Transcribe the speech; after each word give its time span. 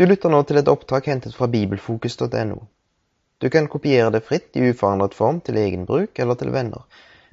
Du 0.00 0.06
lytter 0.06 0.32
nå 0.32 0.38
til 0.48 0.56
et 0.56 0.68
opptak 0.72 1.10
hentet 1.10 1.34
fra 1.36 1.44
bibelfokus.no. 1.52 2.54
Du 3.36 3.46
kan 3.52 3.66
kopiere 3.68 4.08
det 4.14 4.22
fritt 4.24 4.54
i 4.56 4.62
uforandret 4.70 5.12
form 5.12 5.42
til 5.44 5.58
egen 5.60 5.82
bruk 5.84 6.16
eller 6.24 6.38
til 6.40 6.48
venner, 6.54 6.86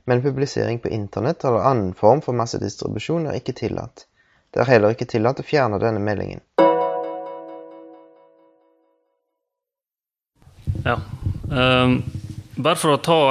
men 0.03 0.19
publisering 0.19 0.81
på 0.83 0.91
internett 0.91 1.45
eller 1.47 1.63
annen 1.63 1.93
form 1.95 2.19
for 2.25 2.35
massedistribusjon 2.35 3.29
er 3.31 3.37
ikke 3.39 3.55
tillatt. 3.55 4.03
Det 4.51 4.59
er 4.59 4.67
heller 4.67 4.91
ikke 4.91 5.07
tillatt 5.07 5.39
å 5.39 5.45
fjerne 5.47 5.79
denne 5.79 6.01
meldingen. 6.03 6.43
Ja. 10.83 10.97
Um, 11.47 11.95
bare 12.59 12.75
for 12.83 12.97
å 12.97 12.99
ta 12.99 13.21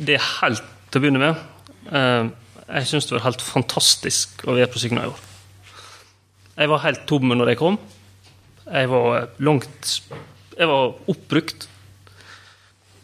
det 0.00 0.16
helt 0.38 0.64
til 0.88 1.02
å 1.02 1.04
begynne 1.04 1.20
med. 1.26 1.44
Um, 1.92 2.32
jeg 2.64 2.88
syns 2.94 3.12
det 3.12 3.18
var 3.18 3.26
helt 3.28 3.44
fantastisk 3.44 4.48
å 4.48 4.56
være 4.56 4.72
på 4.72 4.80
Signa 4.80 5.04
i 5.04 5.12
år. 5.12 5.22
Jeg 6.56 6.72
var 6.72 6.84
helt 6.88 7.04
tom 7.12 7.36
når 7.36 7.52
jeg 7.52 7.64
kom. 7.66 7.80
Jeg 8.68 8.88
var 8.90 9.28
langt 9.38 10.02
Jeg 10.58 10.68
var 10.68 10.94
oppbrukt. 11.08 11.68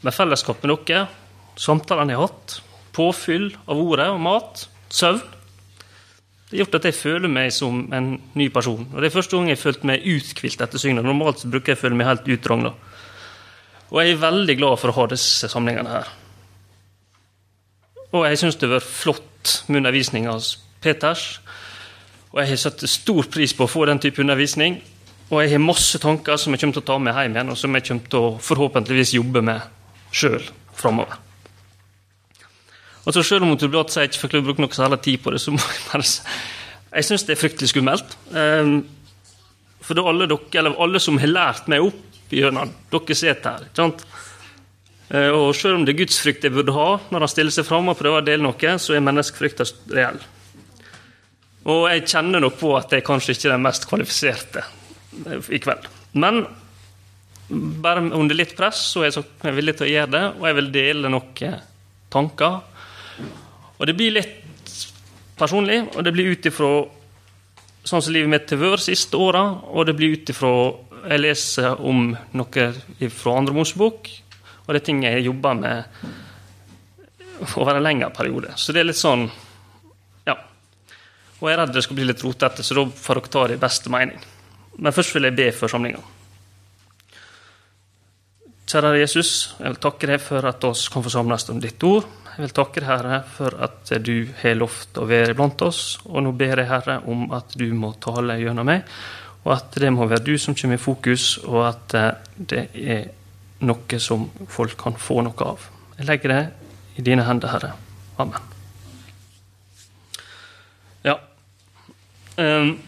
Med 0.05 0.13
fellesskap 0.13 0.61
med 0.61 0.75
dere, 0.85 1.07
samtalene 1.57 2.13
jeg 2.13 2.19
har 2.19 2.29
hatt, 2.29 2.59
påfyll 2.93 3.55
av 3.65 3.79
ordet 3.81 4.09
og 4.13 4.19
mat, 4.21 4.67
søvn. 4.93 5.23
Det 6.51 6.59
har 6.59 6.65
gjort 6.67 6.77
at 6.81 6.89
jeg 6.91 6.97
føler 6.99 7.33
meg 7.33 7.53
som 7.55 7.87
en 7.95 8.11
ny 8.37 8.51
person. 8.53 8.85
Og 8.93 9.01
Det 9.01 9.09
er 9.09 9.15
første 9.15 9.37
gang 9.37 9.49
jeg 9.49 9.63
følte 9.63 9.89
meg 9.89 10.05
uthvilt 10.05 10.61
etter 10.61 10.79
Signa. 10.79 11.03
Normalt 11.03 11.41
så 11.41 11.49
bruker 11.49 11.73
jeg 11.73 11.79
å 11.79 11.83
føle 11.87 11.97
meg 11.97 12.11
helt 12.11 12.29
utrangla. 12.29 12.75
Og 13.91 14.03
jeg 14.03 14.13
er 14.13 14.23
veldig 14.27 14.57
glad 14.59 14.79
for 14.83 14.93
å 14.93 14.99
ha 14.99 15.07
disse 15.15 15.49
samlingene 15.49 15.91
her. 15.91 16.11
Og 18.13 18.27
jeg 18.29 18.39
syns 18.43 18.59
det 18.61 18.69
har 18.69 18.77
vært 18.77 18.93
flott 19.01 19.55
med 19.69 19.81
undervisninga 19.81 20.35
hans 20.35 20.59
Peters. 20.85 21.41
Og 22.35 22.43
jeg 22.43 22.53
har 22.53 22.61
satt 22.61 22.85
stor 22.91 23.31
pris 23.33 23.55
på 23.57 23.65
å 23.65 23.71
få 23.71 23.87
den 23.89 24.03
type 24.03 24.21
undervisning. 24.21 24.83
Og 25.33 25.41
jeg 25.41 25.55
har 25.55 25.63
masse 25.63 25.99
tanker 26.03 26.37
som 26.41 26.53
jeg 26.53 26.61
kommer 26.63 26.77
til 26.77 26.85
å 26.85 26.89
ta 26.91 26.97
med 27.01 27.17
hjem 27.17 27.37
igjen, 27.39 27.53
og 27.55 27.59
som 27.59 27.77
jeg 27.77 27.87
kommer 27.89 28.11
til 28.13 28.27
å 28.27 28.33
forhåpentligvis 28.45 29.15
jobbe 29.17 29.43
med 29.45 29.63
sjøl 30.15 30.43
framover. 30.77 31.21
Altså, 33.05 33.23
selv 33.25 33.45
om 33.45 33.57
Tobiat 33.61 33.93
sier 33.93 34.07
jeg 34.07 34.15
ikke 34.15 34.23
fikk 34.27 34.45
bruke 34.47 34.65
noe 34.65 34.77
særlig 34.77 35.01
tid 35.05 35.23
på 35.25 35.33
det, 35.35 35.41
så 35.43 35.53
må 35.53 35.61
jeg 35.61 35.87
bare 35.91 36.07
si 36.09 36.21
Jeg 36.95 37.07
syns 37.09 37.25
det 37.27 37.35
er 37.35 37.41
fryktelig 37.41 37.73
skummelt. 37.73 38.13
Um, 38.31 38.77
for 39.83 39.97
det 39.97 40.05
er 40.05 40.11
alle 40.13 40.29
dere, 40.31 40.61
eller 40.61 40.77
alle 40.81 41.01
som 41.03 41.19
har 41.19 41.33
lært 41.33 41.67
meg 41.69 41.83
opp 41.85 42.31
gjennom 42.33 42.71
dere 42.93 43.17
sitter 43.19 43.51
her. 43.51 43.67
ikke 43.67 43.81
sant? 43.83 44.05
Eh, 45.11 45.29
Og 45.29 45.51
selv 45.59 45.81
om 45.81 45.85
det 45.85 45.93
er 45.93 46.01
gudsfrykt 46.05 46.47
jeg 46.47 46.55
burde 46.55 46.73
ha 46.73 46.87
når 47.11 47.27
han 47.27 47.33
stiller 47.33 47.55
seg 47.55 47.67
fram 47.69 47.91
og 47.91 47.99
prøver 47.99 48.23
å 48.23 48.25
dele 48.25 48.47
noe, 48.47 48.79
så 48.81 48.95
er 48.95 49.05
menneskefrykta 49.05 49.67
reell. 49.93 50.23
Og 51.69 51.85
jeg 51.91 52.07
kjenner 52.15 52.41
nok 52.45 52.57
på 52.61 52.73
at 52.79 52.93
jeg 52.93 53.05
kanskje 53.05 53.35
ikke 53.35 53.51
er 53.51 53.57
den 53.57 53.67
mest 53.67 53.87
kvalifiserte 53.91 54.65
i 55.49 55.61
kveld. 55.63 55.89
Men 56.13 56.45
bare 57.85 58.01
under 58.01 58.37
litt 58.37 58.57
press 58.57 58.81
så 58.93 59.03
er 59.03 59.11
jeg 59.11 59.19
så 59.19 59.55
villig 59.55 59.77
til 59.79 59.89
å 59.89 59.93
gjøre 59.93 60.13
det, 60.15 60.25
og 60.39 60.49
jeg 60.49 60.59
vil 60.59 60.73
dele 60.75 61.13
noen 61.13 61.61
tanker. 62.13 62.61
Og 63.75 63.87
det 63.89 63.97
blir 63.99 64.15
litt 64.15 64.41
personlig, 65.39 65.83
og 65.95 66.05
det 66.07 66.15
blir 66.15 66.31
ut 66.33 66.47
ifra 66.47 66.71
sånn 67.85 68.01
som 68.01 68.15
livet 68.15 68.31
mitt 68.33 68.53
har 68.55 68.63
vært 68.63 68.87
siste 68.87 69.19
åra, 69.21 69.45
og 69.69 69.87
det 69.89 69.97
blir 69.99 70.17
ut 70.17 70.31
ifra 70.33 70.53
jeg 71.05 71.21
leser 71.21 71.83
om 71.85 72.15
noe 72.39 72.69
fra 73.13 73.35
Andre 73.37 73.57
Mosebok, 73.57 74.09
og 74.65 74.71
det 74.73 74.81
er 74.81 74.87
ting 74.87 75.03
jeg 75.05 75.27
jobber 75.27 75.59
med 75.59 75.85
over 77.61 77.77
en 77.77 77.85
lengre 77.85 78.09
periode. 78.15 78.55
Så 78.57 78.73
det 78.73 78.81
er 78.81 78.89
litt 78.89 79.01
sånn 79.01 79.29
Ja. 80.25 80.39
Og 81.41 81.51
jeg 81.51 81.59
er 81.59 81.61
redd 81.61 81.75
det 81.75 81.83
skal 81.85 81.99
bli 81.99 82.07
litt 82.09 82.25
rotete, 82.25 82.65
så 82.65 82.79
da 82.79 82.87
får 82.89 83.21
dere 83.21 83.33
ta 83.35 83.47
det 83.49 83.59
i 83.59 83.65
beste 83.67 83.93
mening. 83.93 84.23
Men 84.79 84.95
først 84.95 85.15
vil 85.15 85.29
jeg 85.29 85.37
be 85.39 85.49
for 85.55 85.71
samlinga. 85.71 86.03
Kjære 88.65 88.95
Jesus, 88.99 89.31
jeg 89.61 89.71
vil 89.71 89.83
takke 89.83 90.09
deg 90.09 90.23
for 90.25 90.47
at 90.49 90.65
oss 90.67 90.89
kan 90.91 91.05
få 91.05 91.13
samles 91.13 91.45
om 91.53 91.61
ditt 91.63 91.83
ord. 91.87 92.07
Jeg 92.35 92.47
vil 92.47 92.55
takke 92.57 92.81
deg, 92.81 92.89
Herre, 92.89 93.19
for 93.37 93.55
at 93.63 93.93
du 94.03 94.25
har 94.41 94.57
lovt 94.59 94.99
å 94.99 95.05
være 95.07 95.37
blant 95.39 95.61
oss. 95.63 95.83
Og 96.09 96.25
nå 96.25 96.33
ber 96.35 96.59
jeg, 96.59 96.71
Herre, 96.71 96.97
om 97.07 97.29
at 97.37 97.55
du 97.61 97.69
må 97.77 97.93
tale 98.03 98.41
gjennom 98.41 98.67
meg, 98.67 98.89
og 99.45 99.53
at 99.55 99.77
det 99.79 99.93
må 99.95 100.09
være 100.09 100.25
du 100.25 100.33
som 100.41 100.57
kommer 100.59 100.81
i 100.81 100.83
fokus, 100.83 101.37
og 101.45 101.61
at 101.69 101.95
eh, 102.01 102.11
det 102.35 102.65
er 102.75 103.05
noe 103.69 104.01
som 104.03 104.27
folk 104.51 104.75
kan 104.81 104.97
få 104.99 105.21
noe 105.23 105.47
av. 105.53 105.69
Jeg 105.99 106.09
legger 106.09 106.33
det 106.33 106.43
i 106.99 107.05
dine 107.07 107.29
hender, 107.29 107.53
Herre. 107.53 107.71
Amen. 108.19 108.51
Ja. 111.05 111.19
Um, 112.41 112.79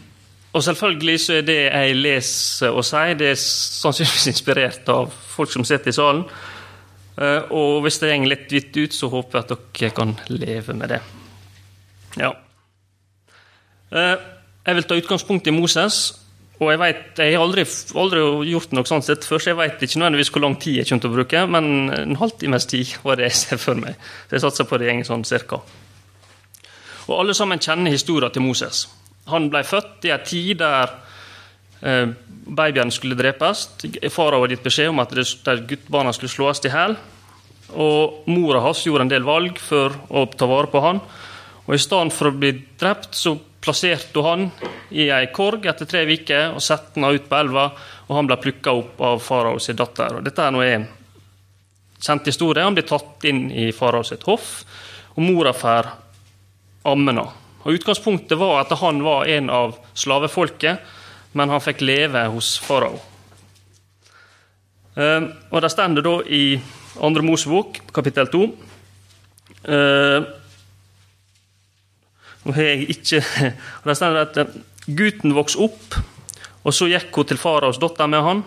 og 0.57 0.65
selvfølgelig 0.65 1.17
så 1.21 1.39
er 1.39 1.43
det 1.45 1.57
jeg 1.67 1.97
leser 1.99 2.73
og 2.73 2.85
sier, 2.89 3.17
det 3.19 3.33
er 3.35 3.41
sannsynligvis 3.41 4.31
inspirert 4.33 4.89
av 4.89 5.11
folk 5.13 5.53
som 5.53 5.67
sitter 5.69 5.93
i 5.93 5.97
salen. 5.97 6.25
Uh, 7.17 7.49
og 7.53 7.85
hvis 7.85 8.01
det 8.01 8.13
går 8.13 8.29
litt 8.29 8.51
hvitt 8.53 8.77
ut, 8.77 8.97
så 8.97 9.09
håper 9.13 9.39
jeg 9.39 9.45
at 9.45 9.53
dere 9.81 9.93
kan 9.97 10.15
leve 10.33 10.77
med 10.77 10.93
det. 10.95 11.01
Ja. 12.21 12.33
Uh, 13.93 14.17
jeg 14.67 14.79
vil 14.79 14.89
ta 14.89 14.99
utgangspunkt 15.01 15.49
i 15.49 15.55
Moses. 15.55 16.01
Og 16.57 16.71
jeg 16.73 16.81
vet, 16.81 17.21
jeg 17.21 17.37
har 17.37 17.43
aldri, 17.45 17.67
aldri 18.01 18.21
gjort 18.49 18.71
noe 18.73 18.89
sånt 18.89 19.05
sett 19.05 19.27
før, 19.29 19.43
så 19.43 19.51
jeg 19.51 19.59
vet 19.59 19.83
ikke 19.85 20.01
nødvendigvis 20.01 20.31
hvor 20.33 20.45
lang 20.47 20.55
tid 20.57 20.79
jeg 20.79 20.89
kommer 20.89 21.05
til 21.05 21.11
å 21.11 21.17
bruke, 21.19 21.43
men 21.53 21.67
en 21.93 22.17
halvtimes 22.17 22.69
tid 22.71 22.95
var 23.05 23.21
det 23.21 23.29
jeg 23.29 23.41
ser 23.43 23.61
for 23.61 23.77
meg. 23.77 23.99
Så 24.25 24.39
jeg 24.39 24.45
satser 24.47 24.69
på 24.69 24.79
det 24.81 24.89
går 24.89 25.05
sånn 25.05 25.27
cirka. 25.29 25.61
Og 27.07 27.19
alle 27.19 27.37
sammen 27.37 27.61
kjenner 27.61 27.93
historien 27.93 28.33
til 28.33 28.47
Moses. 28.47 28.87
Han 29.31 29.51
ble 29.51 29.65
født 29.67 30.07
i 30.07 30.13
en 30.15 30.25
tid 30.27 30.61
der 30.63 30.93
eh, 31.83 32.13
babyene 32.47 32.95
skulle 32.95 33.19
drepes. 33.19 33.67
Farao 34.13 34.45
hadde 34.45 34.57
gitt 34.57 34.67
beskjed 34.67 34.93
om 34.93 35.03
at 35.03 35.15
guttbarna 35.67 36.15
skulle 36.15 36.33
slås 36.33 36.63
i 36.65 36.73
hjel. 36.73 36.97
Og 37.75 38.29
mora 38.31 38.63
hans 38.63 38.85
gjorde 38.87 39.09
en 39.09 39.11
del 39.11 39.27
valg 39.27 39.59
for 39.59 39.95
å 40.15 40.27
ta 40.31 40.47
vare 40.47 40.71
på 40.71 40.83
han. 40.85 41.01
Og 41.67 41.75
I 41.75 41.83
stedet 41.83 42.15
for 42.15 42.31
å 42.31 42.37
bli 42.39 42.53
drept, 42.79 43.17
så 43.19 43.35
plasserte 43.67 44.23
han 44.23 44.47
i 44.95 45.09
ei 45.11 45.27
korg 45.35 45.67
etter 45.67 45.89
tre 45.91 46.05
uker 46.07 46.55
og 46.55 46.63
satte 46.63 47.03
han 47.03 47.17
ut 47.17 47.27
på 47.27 47.41
elva. 47.41 47.71
Og 48.07 48.15
han 48.15 48.31
ble 48.31 48.39
plukka 48.45 48.77
opp 48.79 49.03
av 49.03 49.19
farao 49.25 49.59
sin 49.63 49.79
datter. 49.79 50.21
Og 50.21 50.27
dette 50.27 50.45
er 50.45 50.55
noe 50.55 50.69
en 50.71 50.87
kjent 51.99 52.31
historie. 52.31 52.63
Han 52.63 52.77
blir 52.77 52.87
tatt 52.87 53.27
inn 53.27 53.49
i 53.51 53.73
farao 53.75 54.07
sitt 54.07 54.23
hoff, 54.29 54.61
og 55.17 55.27
mora 55.27 55.55
får 55.57 55.91
ammena. 56.87 57.27
Og 57.67 57.75
Utgangspunktet 57.75 58.39
var 58.39 58.61
at 58.61 58.71
han 58.79 59.01
var 59.03 59.27
en 59.27 59.51
av 59.51 59.75
slavefolket, 59.99 60.79
men 61.35 61.51
han 61.51 61.63
fikk 61.63 61.83
leve 61.83 62.23
hos 62.31 62.55
farao. 62.63 63.01
Eh, 64.95 65.27
og 65.51 65.63
Det 65.63 65.71
står 65.73 65.99
da 65.99 66.15
i 66.31 66.61
Andre 67.03 67.27
Mosebok, 67.27 67.83
kapittel 67.93 68.31
2 68.33 68.45
eh, 69.69 70.29
Nå 72.47 72.55
og 73.83 73.91
Det 73.91 73.97
står 73.99 74.21
at 74.23 74.39
eh, 74.41 74.57
gutten 74.87 75.35
vokste 75.35 75.67
opp, 75.67 75.99
og 76.63 76.73
så 76.73 76.87
gikk 76.89 77.11
hun 77.19 77.27
til 77.27 77.43
faraos 77.43 77.83
datter 77.83 78.07
med 78.07 78.23
han. 78.23 78.45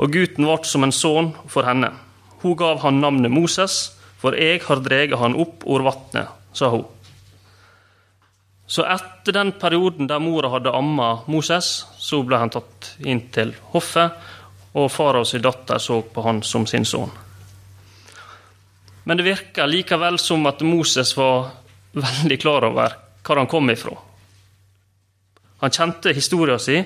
Og 0.00 0.12
gutten 0.14 0.48
ble 0.48 0.58
som 0.64 0.86
en 0.86 0.94
sønn 0.94 1.34
for 1.52 1.68
henne. 1.68 1.92
Hun 2.40 2.56
gav 2.56 2.80
han 2.80 3.02
navnet 3.02 3.30
Moses, 3.30 3.98
for 4.18 4.32
jeg 4.34 4.64
har 4.64 4.80
dreget 4.80 5.20
han 5.20 5.36
opp 5.36 5.66
over 5.68 5.84
vatnet, 5.92 6.32
sa 6.56 6.72
hun. 6.72 6.86
Så 8.68 8.84
etter 8.84 9.32
den 9.32 9.54
perioden 9.56 10.10
der 10.10 10.20
mora 10.20 10.50
hadde 10.52 10.74
amma 10.76 11.22
Moses, 11.26 11.86
så 11.96 12.20
ble 12.22 12.36
han 12.36 12.52
tatt 12.52 12.90
inn 13.00 13.22
til 13.32 13.54
hoffet, 13.72 14.12
og 14.76 14.90
faraos 14.92 15.32
datter 15.40 15.80
så 15.80 16.02
på 16.04 16.24
han 16.26 16.42
som 16.44 16.66
sin 16.68 16.84
sønn. 16.84 17.08
Men 19.08 19.16
det 19.16 19.24
virker 19.24 19.70
likevel 19.70 20.18
som 20.20 20.44
at 20.50 20.60
Moses 20.60 21.14
var 21.16 21.48
veldig 21.96 22.38
klar 22.42 22.66
over 22.68 22.98
hvor 23.24 23.40
han 23.40 23.48
kom 23.48 23.72
ifra. 23.72 23.94
Han 25.64 25.72
kjente 25.72 26.12
historien 26.12 26.60
sin, 26.60 26.84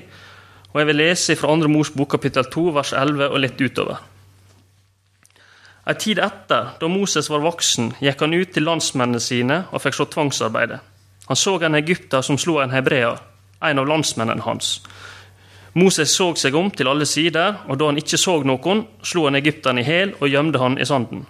og 0.70 0.78
jeg 0.80 0.88
vil 0.88 1.00
lese 1.02 1.36
fra 1.36 1.50
2. 1.50 1.68
Mors 1.68 1.90
bok 1.92 2.14
kapittel 2.14 2.46
2, 2.46 2.64
vers 2.78 2.94
11 2.96 3.26
og 3.26 3.42
litt 3.42 3.60
utover. 3.60 3.98
En 5.82 5.98
tid 5.98 6.22
etter, 6.22 6.70
da 6.78 6.88
Moses 6.88 7.26
var 7.28 7.42
voksen, 7.42 7.90
gikk 8.00 8.22
han 8.22 8.38
ut 8.38 8.54
til 8.54 8.70
landsmennene 8.70 9.20
sine 9.20 9.64
og 9.72 9.82
fikk 9.82 9.98
se 9.98 10.06
tvangsarbeidet. 10.14 10.78
Han 11.28 11.38
så 11.38 11.58
en 11.62 11.78
egypter 11.78 12.22
som 12.22 12.38
slo 12.38 12.58
en 12.60 12.74
hebreer, 12.74 13.20
en 13.62 13.78
av 13.78 13.88
landsmennene 13.88 14.42
hans. 14.42 14.80
Moses 15.72 16.12
så 16.12 16.32
seg 16.36 16.56
om 16.58 16.68
til 16.70 16.90
alle 16.90 17.06
sider, 17.08 17.62
og 17.68 17.78
da 17.80 17.88
han 17.88 18.00
ikke 18.00 18.20
så 18.20 18.36
noen, 18.44 18.84
slo 19.02 19.24
han 19.28 19.38
egypteren 19.38 19.80
i 19.80 19.86
hæl 19.86 20.16
og 20.18 20.28
gjemte 20.28 20.60
han 20.60 20.76
i 20.76 20.88
sanden. 20.88 21.24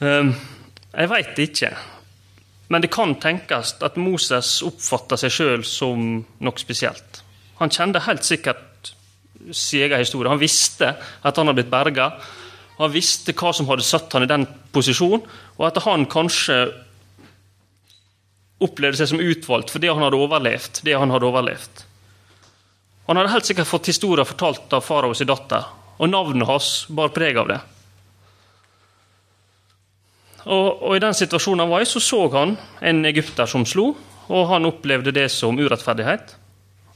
Um, 0.00 0.32
jeg 0.94 1.10
veit 1.10 1.42
ikke, 1.44 1.70
men 2.72 2.82
det 2.82 2.92
kan 2.94 3.14
tenkes 3.20 3.74
at 3.84 3.98
Moses 4.00 4.56
oppfatta 4.64 5.18
seg 5.20 5.32
sjøl 5.34 5.66
som 5.68 6.24
noe 6.40 6.60
spesielt. 6.60 7.20
Han 7.60 7.72
kjente 7.72 8.02
helt 8.06 8.24
sikkert 8.26 8.94
sin 9.52 9.84
egen 9.84 10.00
historie. 10.00 10.32
Han 10.32 10.40
visste 10.40 10.94
at 10.96 11.36
han 11.36 11.50
hadde 11.50 11.60
blitt 11.60 11.72
berga. 11.72 12.08
Han 12.78 12.92
visste 12.92 13.34
hva 13.36 13.52
som 13.54 13.68
hadde 13.68 13.84
satt 13.86 14.12
han 14.16 14.24
i 14.24 14.30
den 14.30 14.46
posisjonen, 14.74 15.22
og 15.60 15.66
at 15.68 15.82
han 15.84 16.08
kanskje 16.10 16.58
opplevde 18.62 19.00
seg 19.00 19.10
som 19.10 19.22
utvalgt 19.22 19.72
fordi 19.74 19.90
han 19.90 20.02
hadde 20.04 20.20
overlevd 20.20 20.82
det 20.86 20.94
han 20.94 21.12
hadde 21.14 21.28
overlevd. 21.28 21.84
Han 23.08 23.18
hadde 23.20 23.34
helt 23.34 23.48
sikkert 23.48 23.68
fått 23.68 23.90
historier 23.90 24.24
fortalt 24.24 24.72
av 24.72 24.84
faraos 24.84 25.20
datter, 25.28 25.66
og 25.98 26.10
navnet 26.10 26.48
hans 26.48 26.68
bar 26.88 27.12
preg 27.14 27.36
av 27.40 27.50
det. 27.50 27.60
Og, 30.44 30.82
og, 30.82 30.90
I 30.96 31.02
den 31.02 31.16
situasjonen 31.16 31.64
han 31.64 31.72
var 31.72 31.84
i, 31.84 31.88
så 31.88 32.00
så 32.04 32.26
han 32.34 32.56
en 32.84 33.04
egypter 33.08 33.48
som 33.48 33.64
slo, 33.68 33.92
og 34.28 34.48
han 34.48 34.68
opplevde 34.68 35.12
det 35.12 35.30
som 35.32 35.56
urettferdighet. 35.56 36.34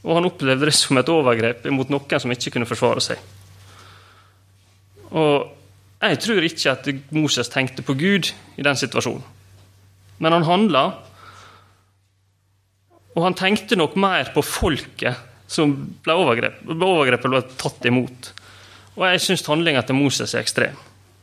Og 0.05 0.15
han 0.15 0.27
opplevde 0.29 0.69
det 0.69 0.75
som 0.77 0.97
et 0.97 1.09
overgrep 1.11 1.65
mot 1.75 1.89
noen 1.91 2.21
som 2.21 2.31
ikke 2.33 2.53
kunne 2.55 2.69
forsvare 2.69 3.03
seg. 3.03 3.21
Og 5.09 5.55
Jeg 5.99 6.19
tror 6.23 6.45
ikke 6.47 6.71
at 6.71 6.85
Moses 7.11 7.49
tenkte 7.51 7.83
på 7.83 7.91
Gud 7.99 8.29
i 8.55 8.63
den 8.63 8.77
situasjonen. 8.79 9.19
Men 10.23 10.31
han 10.31 10.45
handla, 10.47 10.83
og 13.19 13.25
han 13.25 13.35
tenkte 13.35 13.75
nok 13.75 13.97
mer 13.99 14.29
på 14.31 14.43
folket 14.45 15.27
som 15.49 15.73
ble 16.05 16.15
overgrepet, 16.15 16.69
overgrepet 16.71 17.31
ble 17.33 17.41
tatt 17.59 17.87
imot. 17.89 18.29
Og 18.95 19.03
jeg 19.09 19.23
syns 19.25 19.43
handlinga 19.49 19.83
til 19.83 19.97
Moses 19.97 20.35
er 20.35 20.45
ekstrem. 20.45 20.77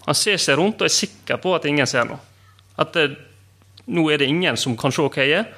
Han 0.04 0.18
ser 0.18 0.36
seg 0.42 0.58
rundt 0.60 0.82
og 0.82 0.90
er 0.90 0.92
sikker 0.92 1.40
på 1.40 1.54
at 1.56 1.64
ingen 1.70 1.88
ser 1.88 2.04
noe. 2.08 2.20
At 2.76 2.92
det, 2.92 3.06
nå 3.88 4.04
er 4.12 4.20
det 4.20 4.28
ingen 4.28 4.58
som 4.60 4.76
kan 4.76 4.92
se 4.92 5.06
hva 5.06 5.24
jeg 5.24 5.40
er. 5.40 5.48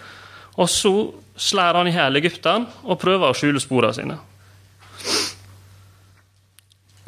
Og 0.59 0.71
så 0.71 0.93
slår 1.39 1.81
han 1.81 1.91
i 1.91 1.97
hjel 1.97 2.21
egypteren 2.23 2.69
og 2.87 3.01
prøver 3.03 3.33
å 3.33 3.37
skjule 3.37 3.63
sporene 3.63 3.99
sine. 3.99 4.21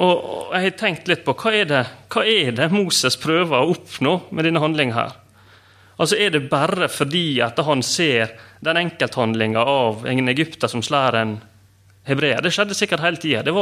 Og 0.01 0.51
jeg 0.51 0.65
har 0.65 0.77
tenkt 0.79 1.07
litt 1.07 1.23
på 1.23 1.37
hva 1.37 1.55
er, 1.55 1.67
det, 1.69 1.81
hva 2.11 2.25
er 2.27 2.51
det 2.57 2.71
Moses 2.73 3.15
prøver 3.21 3.61
å 3.61 3.71
oppnå 3.77 4.17
med 4.33 4.49
denne 4.49 4.63
handlinga 4.63 4.97
her? 4.97 5.20
Altså 6.01 6.17
Er 6.17 6.33
det 6.33 6.47
bare 6.49 6.89
fordi 6.89 7.41
at 7.45 7.59
han 7.61 7.83
ser 7.85 8.33
den 8.65 8.79
enkelthandlinga 8.79 9.61
av 9.61 10.07
en 10.09 10.29
egypter 10.33 10.71
som 10.71 10.81
slår 10.81 11.17
en 11.19 11.35
hebreer? 12.09 12.41
Det 12.41 12.53
skjedde 12.55 12.77
sikkert 12.77 13.03
hele 13.05 13.21
tida. 13.21 13.53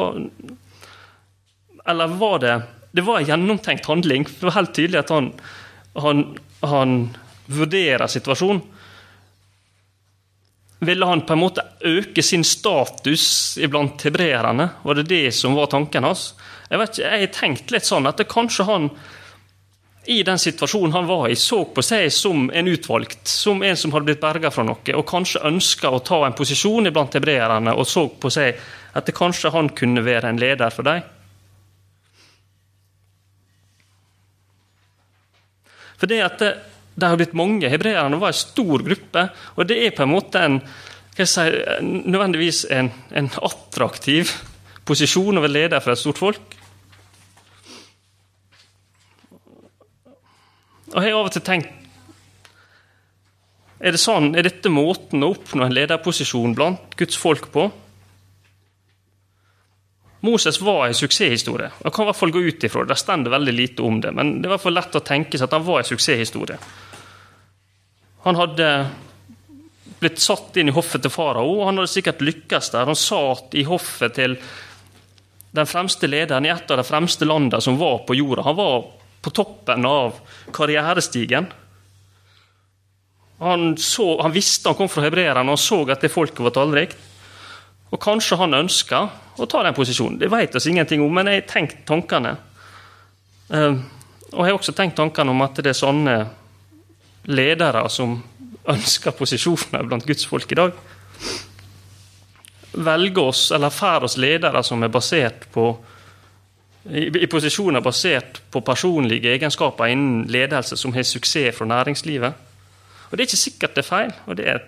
Eller 1.85 2.15
var 2.21 2.39
det 2.39 2.61
Det 2.91 3.03
var 3.05 3.19
en 3.19 3.27
gjennomtenkt 3.27 3.85
handling. 3.85 4.23
Det 4.23 4.47
var 4.47 4.55
helt 4.55 4.73
tydelig 4.73 4.99
at 5.03 5.11
han, 5.13 5.33
han, 5.93 6.23
han 6.61 6.95
vurderer 7.45 8.07
situasjonen. 8.07 8.63
Ville 10.79 11.05
han 11.05 11.21
på 11.21 11.35
en 11.35 11.41
måte 11.43 11.65
øke 11.85 12.23
sin 12.23 12.43
status 12.43 13.57
iblant 13.61 14.01
hebreerne? 14.07 14.69
Var 14.83 14.95
det 14.95 15.09
det 15.11 15.31
som 15.35 15.53
var 15.53 15.69
tanken 15.69 16.07
hans? 16.07 16.33
Jeg 16.69 16.79
vet 16.79 16.95
ikke, 16.95 17.11
jeg 17.11 17.21
har 17.27 17.33
tenkt 17.35 17.73
litt 17.75 17.85
sånn 17.85 18.07
at 18.09 18.23
kanskje 18.31 18.65
han 18.65 18.89
i 20.09 20.23
den 20.25 20.39
situasjonen 20.41 20.93
han 20.95 21.05
var 21.05 21.27
i, 21.29 21.35
så 21.37 21.61
på 21.69 21.83
seg 21.85 22.07
som 22.13 22.47
en 22.49 22.67
utvalgt, 22.71 23.27
som 23.29 23.61
en 23.61 23.77
som 23.77 23.91
hadde 23.93 24.07
blitt 24.07 24.23
berga 24.23 24.49
fra 24.49 24.65
noe, 24.65 24.95
og 24.97 25.05
kanskje 25.05 25.43
ønska 25.45 25.91
å 25.93 26.01
ta 26.01 26.23
en 26.25 26.33
posisjon 26.33 26.89
iblant 26.89 27.13
hebreerne, 27.13 27.75
og 27.77 27.85
så 27.85 28.07
på 28.09 28.31
seg 28.33 28.57
at 28.97 29.05
det 29.05 29.13
kanskje 29.13 29.51
han 29.53 29.69
kunne 29.77 30.01
være 30.01 30.31
en 30.31 30.41
leder 30.41 30.73
for 30.73 30.87
dem. 30.89 31.05
For 35.99 36.09
det 36.09 36.21
at 36.25 36.41
det, 36.41 36.51
det 36.97 37.11
har 37.11 37.19
blitt 37.19 37.37
mange. 37.37 37.69
Hebreerne 37.69 38.17
var 38.17 38.33
en 38.33 38.41
stor 38.41 38.81
gruppe, 38.89 39.27
og 39.55 39.67
det 39.69 39.77
er 39.85 39.93
på 39.95 40.07
en 40.07 40.13
måte 40.15 40.41
en, 40.41 40.61
si, 41.19 41.45
nødvendigvis 41.85 42.65
en, 42.73 42.89
en, 43.13 43.29
attraktiv 43.45 44.33
posisjon 44.89 45.37
å 45.37 45.45
være 45.45 45.57
leder 45.59 45.85
for 45.85 45.93
et 45.93 46.01
stort 46.01 46.25
folk. 46.25 46.58
Og 50.89 51.03
jeg 51.03 51.11
har 51.11 51.19
av 51.19 51.29
og 51.29 51.35
til 51.35 51.45
tenkt 51.45 51.75
er, 53.79 53.93
det 53.95 54.01
sånn, 54.01 54.33
er 54.35 54.43
dette 54.43 54.67
måten 54.71 55.23
å 55.23 55.29
oppnå 55.31 55.63
en 55.63 55.75
lederposisjon 55.75 56.55
blant 56.57 56.97
Guds 56.99 57.15
folk 57.15 57.45
på? 57.53 57.69
Moses 60.27 60.59
var 60.59 60.89
en 60.89 60.97
suksesshistorie. 60.97 61.69
Jeg 61.85 61.93
kan 61.95 62.03
i 62.03 62.09
hvert 62.09 62.19
fall 62.19 62.33
gå 62.35 62.41
ut 62.43 62.65
ifra 62.67 62.83
det. 62.83 62.91
Det 62.91 62.99
står 62.99 63.29
veldig 63.31 63.53
lite 63.55 63.85
om 63.87 64.01
det, 64.03 64.11
men 64.11 64.33
det 64.35 64.49
er 64.49 64.51
i 64.51 64.53
hvert 64.57 64.65
fall 64.65 64.75
lett 64.75 64.97
å 64.99 65.03
tenke 65.07 65.39
seg 65.39 65.47
at 65.47 65.55
han 65.55 65.63
var 65.63 65.79
en 65.79 65.87
suksesshistorie. 65.87 66.59
Han 68.25 68.35
hadde 68.35 68.67
blitt 69.99 70.19
satt 70.19 70.59
inn 70.59 70.71
i 70.71 70.75
hoffet 70.75 71.05
til 71.05 71.13
farao, 71.13 71.61
og 71.61 71.69
han 71.69 71.79
hadde 71.79 71.93
sikkert 71.93 72.23
lykkes 72.23 72.73
der. 72.75 72.91
Han 72.91 72.99
satt 72.99 73.55
i 73.55 73.63
hoffet 73.67 74.19
til 74.19 74.35
den 75.55 75.71
fremste 75.71 76.11
lederen 76.11 76.45
i 76.45 76.51
et 76.51 76.71
av 76.71 76.81
de 76.81 76.87
fremste 76.87 77.23
landene 77.23 77.63
som 77.63 77.79
var 77.79 78.03
på 78.03 78.19
jorda. 78.19 78.43
Han 78.43 78.59
var 78.59 78.89
på 79.21 79.33
toppen 79.35 79.85
av 79.85 80.19
karrierestigen. 80.55 81.49
Han, 83.39 83.77
så, 83.77 84.21
han 84.21 84.35
visste 84.35 84.69
han 84.69 84.75
kom 84.75 84.89
fra 84.91 85.05
hebreerne, 85.05 85.45
og 85.47 85.55
han 85.55 85.61
så 85.61 85.81
at 85.91 86.03
det 86.03 86.11
folket 86.11 86.43
var 86.43 86.55
tallrikt. 86.55 86.97
Og 87.89 88.01
kanskje 88.03 88.37
han 88.37 88.57
ønska 88.57 89.05
å 89.39 89.47
ta 89.49 89.63
den 89.65 89.75
posisjonen. 89.77 90.19
Det 90.21 90.29
vet 90.31 90.55
vi 90.55 90.73
ingenting 90.73 91.01
om, 91.01 91.13
men 91.15 91.31
jeg 91.31 91.41
har 91.41 91.47
tenkt 91.49 91.85
tankene. 91.89 92.35
Uh, 93.49 93.79
og 94.33 94.43
jeg 94.43 94.51
har 94.51 94.59
også 94.59 94.75
tenkt 94.77 94.99
tankene 94.99 95.33
om 95.33 95.41
at 95.41 95.57
det 95.57 95.71
er 95.71 95.79
sånne 95.79 96.17
ledere 97.29 97.81
som 97.89 98.19
ønsker 98.69 99.15
posisjoner 99.17 99.87
blant 99.87 100.05
Guds 100.05 100.27
folk 100.29 100.51
i 100.51 100.57
dag, 100.59 100.75
velger 102.79 103.31
oss, 103.31 103.47
eller 103.55 103.73
fær 103.73 104.05
oss 104.05 104.17
ledere 104.21 104.61
som 104.63 104.83
er 104.85 104.93
basert 104.93 105.47
på 105.53 105.71
i, 106.87 107.07
i 107.23 107.27
posisjoner 107.27 107.83
basert 107.83 108.41
på 108.51 108.61
personlige 108.65 109.33
egenskaper 109.33 109.91
innen 109.91 110.27
ledelse 110.31 110.77
som 110.79 110.93
har 110.95 111.03
suksess 111.03 111.57
fra 111.57 111.67
næringslivet. 111.67 112.45
Og 113.09 113.17
Det 113.17 113.23
er 113.23 113.27
ikke 113.27 113.43
sikkert 113.43 113.75
det 113.75 113.83
er 113.83 113.89
feil, 113.89 114.13
og 114.25 114.37
det 114.37 114.47
er 114.47 114.61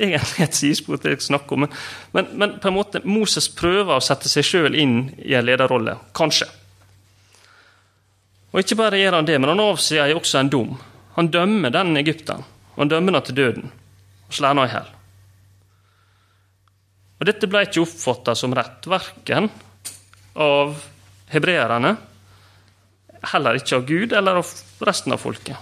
egentlig 0.00 0.46
et 0.46 0.54
sidespor 0.56 0.96
til 0.96 1.20
snakker 1.20 1.52
om. 1.52 1.68
Men, 2.12 2.26
men, 2.32 2.56
på 2.60 2.68
en 2.68 2.74
måte, 2.74 3.02
Moses 3.04 3.48
prøver 3.48 3.96
å 3.96 4.04
sette 4.04 4.28
seg 4.28 4.46
sjøl 4.46 4.78
inn 4.78 4.96
i 5.18 5.36
en 5.36 5.46
lederrolle. 5.46 5.98
Kanskje. 6.16 6.48
Og 8.52 8.60
ikke 8.60 8.80
bare 8.80 8.98
gjør 9.00 9.18
han 9.18 9.28
det, 9.28 9.38
men 9.40 9.52
han 9.52 9.64
avsier 9.64 10.12
også 10.16 10.40
en 10.40 10.50
dom. 10.52 10.72
Han 11.16 11.28
dømmer 11.32 11.72
den 11.72 11.96
og 12.72 12.80
han 12.80 12.88
dømmer 12.88 13.12
den 13.12 13.24
til 13.28 13.36
døden 13.36 13.70
og 14.32 14.36
slår 14.36 14.54
han 14.54 14.62
i 14.62 14.70
hjel. 14.72 14.90
Og 17.20 17.28
Dette 17.28 17.46
ble 17.46 17.60
ikke 17.66 17.82
oppfatta 17.84 18.34
som 18.34 18.54
rett, 18.56 18.88
verken 18.88 19.50
av 20.40 20.72
hebreerne, 21.32 21.96
heller 23.32 23.58
ikke 23.58 23.78
av 23.78 23.86
Gud 23.88 24.12
eller 24.12 24.40
av 24.40 24.52
resten 24.86 25.14
av 25.14 25.22
folket. 25.22 25.56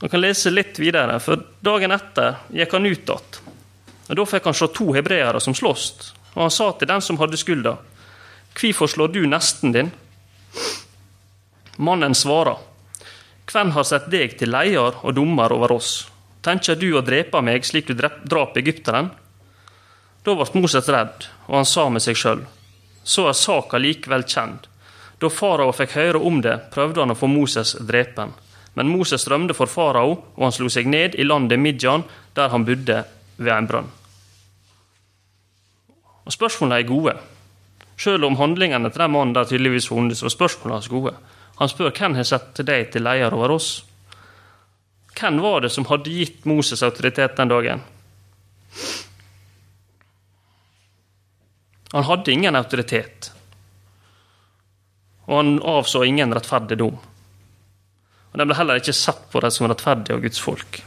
Man 0.00 0.10
kan 0.10 0.22
lese 0.22 0.50
litt 0.50 0.78
videre, 0.78 1.18
for 1.20 1.42
dagen 1.64 1.92
etter 1.94 2.38
gikk 2.54 2.76
han 2.76 2.86
ut 2.86 3.10
igjen. 3.10 3.38
Da 4.08 4.24
fikk 4.24 4.46
han 4.48 4.56
se 4.56 4.68
to 4.72 4.92
hebreere 4.94 5.40
som 5.42 5.56
sloss, 5.58 6.14
og 6.34 6.46
han 6.46 6.54
sa 6.54 6.70
til 6.72 6.88
den 6.88 7.02
som 7.04 7.18
hadde 7.20 7.40
skylda, 7.40 7.76
Hvorfor 8.58 8.90
slår 8.90 9.12
du 9.14 9.20
nesten 9.28 9.70
din? 9.70 9.90
Mannen 11.76 12.14
svarer, 12.14 12.56
hvem 13.46 13.70
har 13.76 13.86
sett 13.86 14.08
deg 14.10 14.34
til 14.40 14.50
leder 14.50 14.98
og 15.04 15.14
dommer 15.14 15.52
over 15.54 15.76
oss? 15.76 16.08
Tenker 16.42 16.78
du 16.78 16.88
å 16.96 17.04
drepe 17.06 17.38
meg 17.44 17.66
slik 17.66 17.86
du 17.86 17.94
drap 17.94 18.56
egypteren? 18.58 19.12
Da 20.26 20.34
ble 20.34 20.48
Moses 20.58 20.90
redd, 20.90 21.28
og 21.46 21.60
han 21.60 21.68
sa 21.68 21.86
med 21.92 22.02
seg 22.02 22.18
sjøl, 22.18 22.42
så 23.08 23.28
er 23.30 23.36
saka 23.36 23.80
likevel 23.80 24.26
kjent. 24.28 24.68
Da 25.18 25.30
farao 25.32 25.72
fikk 25.74 25.96
høre 25.96 26.20
om 26.22 26.42
det, 26.44 26.54
prøvde 26.74 27.02
han 27.02 27.14
å 27.14 27.18
få 27.18 27.30
Moses 27.30 27.74
drepen. 27.88 28.34
Men 28.76 28.92
Moses 28.92 29.24
rømte 29.30 29.56
for 29.56 29.70
farao, 29.70 30.12
og 30.36 30.44
han 30.44 30.54
slo 30.54 30.68
seg 30.70 30.86
ned 30.86 31.16
i 31.18 31.26
landet 31.26 31.58
Midjan, 31.58 32.04
der 32.36 32.52
han 32.52 32.66
bodde 32.68 33.00
ved 33.38 33.54
en 33.54 33.70
brønn. 33.70 33.90
Og 36.28 36.36
Spørsmålene 36.36 36.82
er 36.82 36.86
gode. 36.86 37.16
Selv 37.98 38.28
om 38.28 38.36
handlingene 38.38 38.92
til 38.92 39.02
den 39.02 39.14
mannen 39.16 39.34
der 39.34 39.48
tydeligvis 39.48 39.88
funnes, 39.88 40.22
var 40.22 40.34
spørsmålene 40.34 40.76
hans 40.76 40.92
gode. 40.92 41.14
Han 41.58 41.70
spør 41.72 41.90
hvem 41.90 42.14
har 42.14 42.28
sett 42.28 42.60
deg 42.62 42.92
til 42.92 43.02
leder 43.02 43.34
over 43.34 43.56
oss. 43.56 43.70
Hvem 45.18 45.40
var 45.42 45.64
det 45.64 45.72
som 45.74 45.88
hadde 45.88 46.12
gitt 46.12 46.44
Moses 46.46 46.84
autoritet 46.86 47.34
den 47.40 47.50
dagen? 47.50 47.82
Han 51.92 52.04
hadde 52.04 52.32
ingen 52.32 52.56
autoritet, 52.58 53.30
og 55.24 55.36
han 55.40 55.54
avså 55.64 56.04
ingen 56.04 56.34
rettferdig 56.36 56.78
dom. 56.80 56.98
Og 58.28 58.36
De 58.36 58.44
ble 58.44 58.56
heller 58.58 58.80
ikke 58.80 58.96
sett 58.96 59.24
på 59.32 59.40
det 59.40 59.52
som 59.54 59.68
rettferdige 59.68 60.16
av 60.16 60.24
Guds 60.24 60.40
folk. 60.42 60.82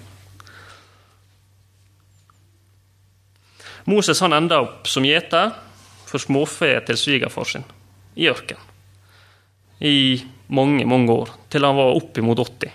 Moses 3.90 4.22
han 4.22 4.38
enda 4.38 4.62
opp 4.62 4.86
som 4.90 5.06
gjeter 5.06 5.56
for 6.06 6.22
småfe 6.22 6.76
til 6.86 7.00
svigerfar 7.00 7.50
sin 7.50 7.66
i 8.14 8.28
ørkenen 8.30 8.68
i 9.82 10.22
mange, 10.54 10.86
mange 10.86 11.10
år, 11.10 11.30
til 11.50 11.66
han 11.66 11.74
var 11.74 11.96
oppimot 11.98 12.38
80. 12.38 12.74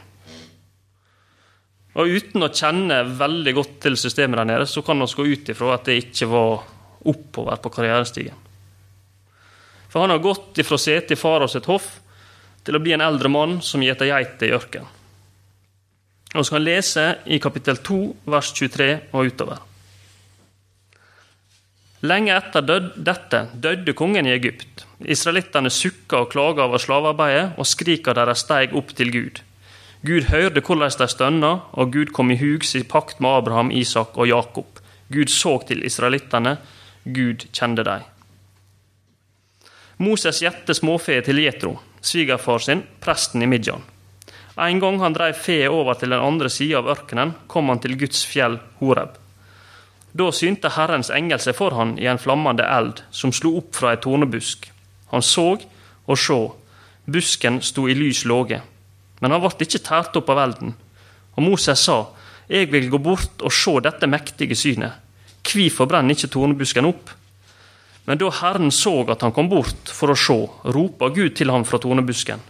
Og 1.96 2.14
Uten 2.18 2.42
å 2.42 2.48
kjenne 2.50 2.96
veldig 3.16 3.52
godt 3.54 3.76
til 3.84 3.94
systemet 4.00 4.40
der 4.40 4.48
nede, 4.50 4.66
så 4.66 4.82
kan 4.82 4.98
vi 4.98 5.06
gå 5.06 5.26
ut 5.30 5.52
ifra 5.52 5.76
at 5.76 5.86
det 5.86 6.00
ikke 6.00 6.26
var 6.32 6.64
oppover 7.08 7.56
på 7.62 7.72
karrierestigen. 7.72 8.36
For 9.88 10.02
han 10.02 10.12
har 10.12 10.24
gått 10.24 10.58
ifra 10.60 10.78
setet 10.78 11.14
i 11.14 11.20
faraos 11.20 11.54
sitt 11.56 11.68
hoff 11.70 11.86
til 12.66 12.76
å 12.76 12.82
bli 12.82 12.92
en 12.96 13.04
eldre 13.04 13.30
mann 13.32 13.60
som 13.62 13.84
gjeter 13.84 14.10
geiter 14.10 14.50
i 14.50 14.54
ørkenen. 14.56 14.92
Og 16.36 16.44
så 16.44 16.56
kan 16.56 16.66
lese 16.66 17.04
i 17.32 17.38
kapittel 17.40 17.78
2, 17.80 18.00
vers 18.28 18.50
23 18.52 18.88
og 19.14 19.30
utover. 19.30 19.62
Lenge 22.04 22.34
etter 22.36 22.64
død, 22.66 22.88
dette 23.06 23.46
døde 23.54 23.94
kongen 23.96 24.28
i 24.28 24.34
Egypt. 24.34 24.84
Israelittene 25.00 25.72
sukka 25.72 26.24
og 26.24 26.30
klaga 26.34 26.66
over 26.66 26.82
slavearbeidet, 26.82 27.54
og 27.56 27.68
skrika 27.68 28.12
deres 28.16 28.44
steig 28.44 28.74
opp 28.76 28.92
til 28.98 29.12
Gud. 29.14 29.40
Gud 30.06 30.28
hørte 30.28 30.60
hvordan 30.60 30.92
de 31.00 31.08
stønna, 31.08 31.52
og 31.72 31.92
Gud 31.94 32.12
kom 32.14 32.30
i 32.30 32.38
hug 32.38 32.66
sin 32.68 32.84
pakt 32.84 33.20
med 33.20 33.40
Abraham, 33.40 33.72
Isak 33.72 34.18
og 34.18 34.28
Jakob. 34.28 34.82
Gud 35.12 35.32
så 35.32 35.56
til 35.66 35.84
israelittene. 35.86 36.58
Gud 37.06 37.46
kjente 37.52 37.84
dem. 37.86 38.02
Moses 40.02 40.42
gjette 40.42 40.74
småfe 40.74 41.14
til 41.24 41.38
Jetro, 41.38 41.76
svigerfar 42.02 42.58
sin, 42.64 42.82
presten 43.00 43.44
i 43.46 43.46
Midjan. 43.46 43.84
En 44.58 44.80
gang 44.82 44.98
han 45.00 45.14
dreiv 45.14 45.38
fe 45.38 45.60
over 45.68 45.94
til 45.94 46.10
den 46.10 46.24
andre 46.24 46.50
sida 46.50 46.80
av 46.80 46.90
ørkenen, 46.90 47.34
kom 47.46 47.70
han 47.70 47.80
til 47.84 47.94
Guds 48.00 48.24
fjell 48.26 48.58
Horeb. 48.80 49.14
Da 50.16 50.30
synte 50.32 50.72
Herrens 50.74 51.12
engel 51.14 51.38
seg 51.44 51.54
for 51.58 51.76
han 51.76 51.94
i 52.00 52.08
en 52.10 52.20
flammende 52.20 52.66
eld 52.66 53.04
som 53.14 53.34
slo 53.36 53.54
opp 53.60 53.76
fra 53.76 53.94
ei 53.94 54.02
tornebusk. 54.02 54.66
Han 55.12 55.22
så, 55.22 55.60
og 56.10 56.18
sjå, 56.18 56.40
busken 57.06 57.60
sto 57.62 57.86
i 57.86 57.94
lys 57.94 58.24
låge. 58.26 58.62
Men 59.20 59.32
han 59.32 59.44
ble 59.44 59.54
ikke 59.62 59.84
tært 59.84 60.16
opp 60.18 60.32
av 60.32 60.42
elden. 60.48 60.74
Og 61.36 61.44
Moses 61.44 61.86
sa, 61.86 62.06
Jeg 62.48 62.70
vil 62.70 62.90
gå 62.90 62.98
bort 62.98 63.42
og 63.42 63.52
se 63.52 63.72
dette 63.82 64.06
mektige 64.06 64.56
synet. 64.56 65.05
Hvorfor 65.46 65.86
brenner 65.86 66.16
ikke 66.16 66.32
tornebusken 66.32 66.88
opp? 66.88 67.12
Men 68.06 68.18
da 68.18 68.30
Herren 68.30 68.70
så 68.70 69.00
at 69.10 69.22
han 69.22 69.34
kom 69.34 69.48
bort 69.50 69.90
for 69.90 70.12
å 70.12 70.18
se, 70.18 70.36
ropa 70.74 71.10
Gud 71.14 71.34
til 71.38 71.50
ham 71.50 71.64
fra 71.66 71.78
tornebusken. 71.82 72.42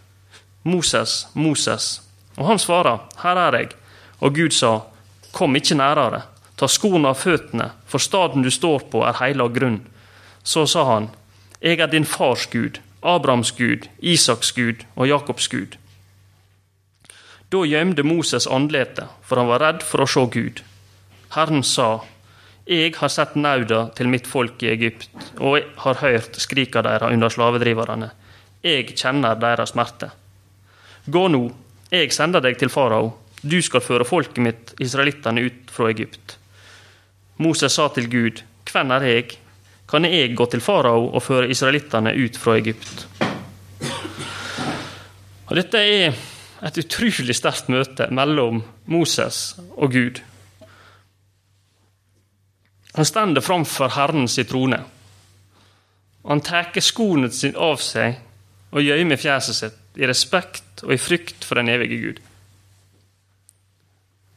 Moses, 0.67 1.27
Moses. 1.35 2.01
Og 2.37 2.47
han 2.51 2.61
svarer, 2.61 3.05
Her 3.23 3.41
er 3.41 3.59
jeg. 3.61 3.71
Og 4.21 4.35
Gud 4.35 4.53
sa, 4.53 4.81
Kom 5.33 5.57
ikke 5.57 5.77
nærere. 5.77 6.23
Ta 6.57 6.69
skoene 6.69 7.13
av 7.13 7.21
føttene, 7.21 7.71
for 7.87 8.01
staden 8.01 8.45
du 8.45 8.51
står 8.51 8.89
på, 8.93 9.03
er 9.05 9.19
heilag 9.21 9.53
grunn. 9.57 9.81
Så 10.43 10.67
sa 10.67 10.85
han, 10.93 11.11
Jeg 11.61 11.81
er 11.81 11.87
din 11.93 12.05
fars 12.05 12.47
Gud, 12.47 12.81
Abrahams 13.03 13.53
Gud, 13.53 13.89
Isaks 14.01 14.53
Gud 14.53 14.85
og 14.97 15.09
Jakobs 15.09 15.49
Gud. 15.49 15.77
Da 17.53 17.63
gjemte 17.65 18.03
Moses 18.03 18.47
andletet, 18.47 19.07
for 19.23 19.39
han 19.39 19.49
var 19.49 19.63
redd 19.63 19.85
for 19.87 20.03
å 20.03 20.09
se 20.11 20.25
Gud. 20.33 20.63
Herren 21.37 21.63
sa, 21.63 22.01
Jeg 22.67 22.97
har 22.99 23.11
sett 23.15 23.37
nauda 23.39 23.85
til 23.95 24.09
mitt 24.11 24.27
folk 24.27 24.63
i 24.67 24.73
Egypt, 24.73 25.13
og 25.39 25.55
jeg 25.55 25.69
har 25.85 26.01
hørt 26.01 26.39
skrika 26.43 26.83
deres 26.83 27.15
under 27.15 27.31
slavedriverne. 27.31 28.09
Jeg 28.67 28.89
kjenner 28.99 29.39
deres 29.39 29.71
smerte. 29.71 30.09
Gå 31.07 31.29
nå, 31.31 31.45
jeg 31.95 32.11
sender 32.11 32.43
deg 32.43 32.59
til 32.59 32.73
farao. 32.73 33.13
Du 33.47 33.61
skal 33.63 33.85
føre 33.87 34.09
folket 34.09 34.43
mitt, 34.43 34.75
israelittene, 34.83 35.47
ut 35.47 35.71
fra 35.71 35.93
Egypt. 35.95 36.41
Moses 37.39 37.79
sa 37.79 37.87
til 37.95 38.11
Gud, 38.11 38.43
Hvem 38.67 38.91
er 38.99 39.07
jeg? 39.07 39.39
Kan 39.87 40.05
jeg 40.05 40.35
gå 40.35 40.51
til 40.51 40.61
farao 40.61 41.07
og 41.15 41.23
føre 41.23 41.47
israelittene 41.55 42.17
ut 42.19 42.37
fra 42.37 42.59
Egypt? 42.59 43.07
Og 45.47 45.55
Dette 45.55 45.79
er 45.79 46.17
et 46.67 46.81
utrolig 46.83 47.37
sterkt 47.39 47.71
møte 47.71 48.11
mellom 48.11 48.65
Moses 48.91 49.55
og 49.77 49.95
Gud. 49.95 50.19
Han 52.97 53.05
stender 53.05 53.45
framfor 53.45 53.89
Herrens 53.89 54.39
trone. 54.49 54.81
Han 56.25 56.41
tar 56.41 56.73
skoene 56.81 57.31
sine 57.31 57.59
av 57.61 57.77
seg 57.85 58.17
og 58.73 58.83
gjemmer 58.83 59.21
fjeset 59.21 59.59
sitt 59.59 60.01
i 60.01 60.09
respekt 60.09 60.83
og 60.85 60.95
i 60.95 61.01
frykt 61.01 61.45
for 61.45 61.61
den 61.61 61.71
evige 61.73 62.01
Gud. 62.01 62.23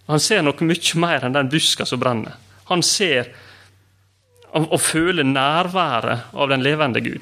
Han 0.10 0.20
ser 0.20 0.44
noe 0.44 0.66
mye 0.66 1.00
mer 1.02 1.26
enn 1.26 1.36
den 1.36 1.50
buska 1.52 1.86
som 1.86 2.02
brenner. 2.02 2.36
Han 2.70 2.84
ser 2.86 3.32
og, 4.50 4.80
føler 4.82 5.24
nærværet 5.24 6.34
av 6.34 6.50
den 6.50 6.64
levende 6.66 7.02
Gud. 7.06 7.22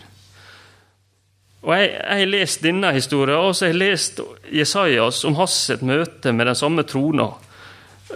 Og 1.68 1.74
jeg 1.76 1.96
har 2.08 2.30
lest 2.30 2.64
denne 2.64 2.94
historien, 2.96 3.42
og 3.44 3.56
så 3.56 3.66
har 3.66 3.74
jeg 3.74 3.82
lest 3.82 4.22
Jesajas 4.54 5.24
om 5.28 5.36
hans 5.36 5.58
møte 5.82 6.32
med 6.32 6.48
den 6.48 6.56
samme 6.56 6.86
trona, 6.88 7.28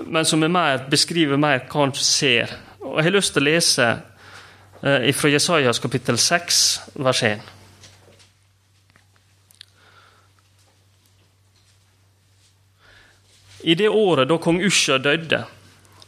men 0.07 0.25
som 0.25 0.39
mer, 0.39 0.85
beskriver 0.87 1.37
mer 1.41 1.65
hva 1.67 1.83
han 1.83 1.93
ser. 1.97 2.53
Og 2.81 2.97
Jeg 2.97 3.05
har 3.05 3.13
lyst 3.13 3.35
til 3.35 3.43
å 3.43 3.45
lese 3.45 3.87
eh, 4.81 5.11
fra 5.13 5.29
Jesajas 5.29 5.79
kapittel 5.79 6.17
6, 6.17 6.61
vers 6.97 7.19
1. 7.27 7.43
I 13.69 13.75
det 13.77 13.89
året 13.93 14.31
da 14.31 14.39
kong 14.41 14.57
Usha 14.65 14.97
døde, 14.97 15.43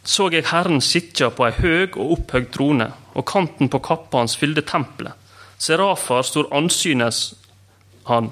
så 0.03 0.31
jeg 0.33 0.47
Herren 0.49 0.81
sitte 0.81 1.29
på 1.29 1.45
ei 1.45 1.53
høg 1.59 1.99
og 2.01 2.15
opphøgd 2.17 2.49
trone, 2.55 2.89
og 3.13 3.27
kanten 3.29 3.69
på 3.69 3.83
kappa 3.85 4.23
hans 4.23 4.33
fylte 4.41 4.65
tempelet. 4.65 5.13
Serafar 5.61 6.25
stod 6.25 6.49
ansynes 6.51 7.21
han. 8.09 8.31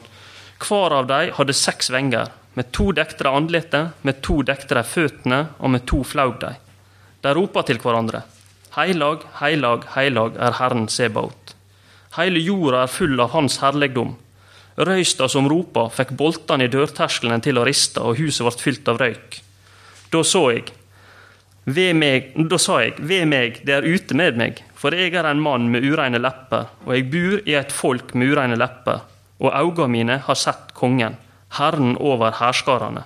Hver 0.57 0.97
av 0.97 1.07
dem 1.13 1.37
hadde 1.37 1.53
seks 1.53 1.93
venger. 1.93 2.33
Med 2.57 2.73
to 2.73 2.89
dekte 2.91 3.23
de 3.23 3.29
andletet, 3.29 3.93
med 4.01 4.19
to 4.25 4.41
dekte 4.41 4.75
de 4.75 4.83
føttene, 4.83 5.45
og 5.61 5.71
med 5.77 5.85
to 5.87 6.01
flaug 6.03 6.41
de. 6.41 6.55
De 7.21 7.33
roper 7.37 7.67
til 7.67 7.77
hverandre. 7.81 8.23
Heilag, 8.75 9.25
heilag, 9.41 9.85
heilag 9.95 10.37
er 10.41 10.57
Herren 10.57 10.87
Sebaot. 10.89 11.55
Hele 12.17 12.41
jorda 12.41 12.85
er 12.85 12.91
full 12.91 13.19
av 13.21 13.31
Hans 13.35 13.59
herligdom. 13.61 14.15
Røysta 14.81 15.27
som 15.29 15.49
ropa, 15.51 15.85
fikk 15.93 16.15
boltene 16.17 16.65
i 16.65 16.71
dørterskelen 16.71 17.43
til 17.43 17.59
å 17.59 17.65
riste, 17.67 18.01
og 18.01 18.17
huset 18.17 18.47
ble 18.47 18.53
fylt 18.63 18.89
av 18.89 19.01
røyk. 19.01 19.37
Da 20.11 20.23
så 20.27 20.43
jeg, 20.55 20.71
ved 21.65 21.93
meg, 21.99 22.31
da 22.49 22.57
sa 22.57 22.79
jeg, 22.81 22.97
ved 22.97 23.27
meg, 23.29 23.61
det 23.67 23.77
er 23.77 23.85
ute 23.85 24.17
med 24.17 24.39
meg, 24.39 24.63
for 24.75 24.95
jeg 24.97 25.13
er 25.13 25.29
en 25.29 25.43
mann 25.43 25.69
med 25.71 25.85
ureine 25.85 26.19
lepper, 26.19 26.71
og 26.87 26.95
jeg 26.95 27.09
bor 27.13 27.37
i 27.45 27.57
et 27.59 27.75
folk 27.75 28.15
med 28.17 28.33
ureine 28.33 28.57
lepper, 28.57 29.03
og 29.41 29.53
øynene 29.53 29.91
mine 29.93 30.17
har 30.25 30.39
sett 30.39 30.73
kongen, 30.77 31.19
Herren 31.59 31.97
over 31.99 32.33
hærskarene. 32.39 33.05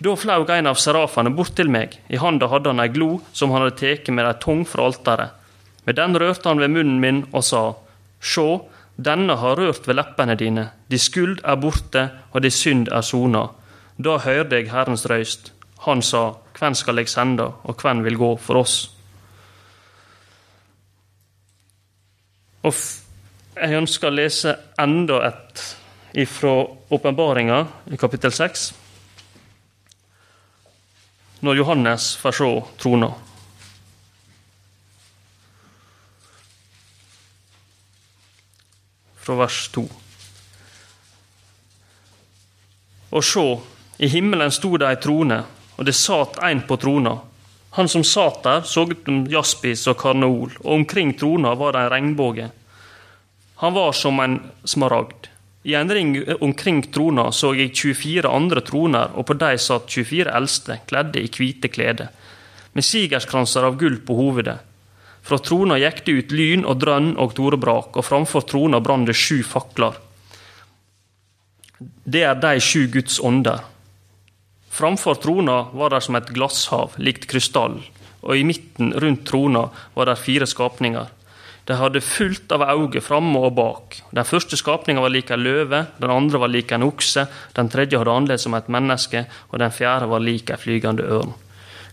Da 0.00 0.14
flaug 0.16 0.48
en 0.50 0.70
av 0.70 0.78
serafene 0.80 1.32
bort 1.36 1.52
til 1.58 1.68
meg, 1.68 1.98
i 2.08 2.16
handa 2.16 2.48
hadde 2.48 2.72
han 2.72 2.80
ei 2.80 2.88
glo 2.88 3.18
som 3.36 3.52
han 3.52 3.66
hadde 3.66 3.76
tatt 3.82 4.08
med 4.16 4.24
ei 4.24 4.36
tong 4.40 4.62
fra 4.64 4.86
alteret. 4.88 5.36
Med 5.84 5.98
den 5.98 6.16
rørte 6.16 6.48
han 6.48 6.60
ved 6.60 6.72
munnen 6.72 7.00
min 7.02 7.24
og 7.36 7.44
sa, 7.44 7.62
Sjå, 8.20 8.62
denne 8.96 9.36
har 9.40 9.60
rørt 9.60 9.86
ved 9.88 9.98
leppene 9.98 10.36
dine, 10.40 10.70
de 10.88 10.98
skuld 11.00 11.40
er 11.44 11.60
borte, 11.60 12.06
og 12.32 12.44
de 12.44 12.52
synd 12.52 12.88
er 12.88 13.04
sona. 13.04 13.46
Da 14.00 14.16
hørte 14.24 14.56
jeg 14.56 14.72
Herrens 14.72 15.04
røyst. 15.08 15.52
Han 15.84 16.00
sa, 16.04 16.34
Hvem 16.56 16.74
skal 16.76 17.00
jeg 17.00 17.08
sende, 17.08 17.50
og 17.64 17.80
hvem 17.80 18.04
vil 18.04 18.16
gå 18.20 18.34
for 18.40 18.60
oss? 18.60 18.74
Og 22.64 22.76
jeg 23.56 23.76
ønsker 23.76 24.08
å 24.08 24.16
lese 24.16 24.56
enda 24.80 25.22
et 25.28 25.64
ifra 26.20 26.52
åpenbaringa 26.92 27.64
i 27.92 28.00
kapittel 28.00 28.32
6. 28.32 28.70
Når 31.40 31.56
Johannes 31.56 32.16
får 32.20 32.36
se 32.36 32.50
trona. 32.82 33.12
Fra 39.20 39.38
vers 39.40 39.62
2. 39.74 39.86
Og 43.10 43.24
sjå, 43.24 43.46
i 43.98 44.08
himmelen 44.08 44.52
sto 44.54 44.76
det 44.78 44.88
ei 44.88 45.00
trone 45.00 45.40
og 45.80 45.86
det 45.88 45.96
satt 45.96 46.36
en 46.44 46.60
på 46.68 46.76
trona. 46.76 47.14
Han 47.78 47.88
som 47.88 48.02
satt 48.04 48.42
der, 48.44 48.66
så 48.68 48.84
ut 48.84 49.06
som 49.06 49.22
jaspis 49.32 49.86
og 49.88 49.96
karneol, 49.96 50.52
og 50.60 50.72
omkring 50.74 51.14
trona 51.16 51.54
var 51.56 51.72
det 51.72 51.86
en 51.86 51.92
regnbue. 51.94 52.48
Han 53.62 53.72
var 53.72 53.96
som 53.96 54.20
en 54.20 54.36
smaragd. 54.68 55.29
I 55.62 55.74
en 55.74 55.90
ring 55.92 56.14
omkring 56.40 56.82
trona 56.92 57.26
så 57.36 57.52
jeg 57.52 57.74
24 57.76 58.28
andre 58.28 58.62
troner, 58.64 59.12
og 59.12 59.26
på 59.28 59.36
dem 59.36 59.58
satt 59.60 59.90
24 59.92 60.32
eldste, 60.32 60.78
kledde 60.88 61.20
i 61.20 61.28
hvite 61.28 61.68
klede, 61.68 62.08
med 62.72 62.86
sigerskranser 62.86 63.66
av 63.68 63.76
gull 63.76 63.98
på 64.06 64.16
hovedet. 64.16 64.56
Fra 65.20 65.36
trona 65.44 65.76
gikk 65.76 66.04
det 66.06 66.14
ut 66.16 66.32
lyn 66.32 66.64
og 66.64 66.80
drønn 66.80 67.12
og 67.20 67.34
torebrak, 67.36 67.92
og 67.92 68.06
framfor 68.06 68.46
trona 68.48 68.80
brann 68.80 69.04
det 69.04 69.18
sju 69.18 69.42
fakler. 69.44 69.98
Det 71.80 72.24
er 72.24 72.40
de 72.40 72.56
sju 72.60 72.86
Guds 72.92 73.20
ånder. 73.20 73.60
Framfor 74.70 75.20
trona 75.20 75.62
var 75.76 75.92
det 75.92 76.00
som 76.06 76.16
et 76.16 76.32
glasshav, 76.32 76.96
likt 76.96 77.28
krystall, 77.28 77.82
og 78.24 78.36
i 78.36 78.46
midten 78.48 78.94
rundt 78.96 79.26
trona 79.28 79.68
var 79.92 80.08
det 80.08 80.20
fire 80.24 80.48
skapninger. 80.48 81.10
De 81.70 81.76
hadde 81.78 82.00
fullt 82.02 82.50
av 82.50 82.64
øyne 82.66 82.98
framme 82.98 83.38
og 83.38 83.52
bak. 83.54 84.00
Den 84.10 84.26
første 84.26 84.58
skapninga 84.58 85.04
var 85.04 85.12
lik 85.14 85.28
en 85.30 85.44
løve, 85.44 85.84
den 86.02 86.10
andre 86.10 86.40
var 86.42 86.50
lik 86.50 86.72
en 86.74 86.82
okse, 86.82 87.28
den 87.54 87.70
tredje 87.70 88.00
hadde 88.00 88.10
annerledes 88.10 88.42
som 88.48 88.56
et 88.58 88.72
menneske, 88.74 89.22
og 89.52 89.62
den 89.62 89.70
fjerde 89.70 90.08
var 90.10 90.24
lik 90.24 90.50
en 90.50 90.58
flygende 90.58 91.06
ørn. 91.06 91.36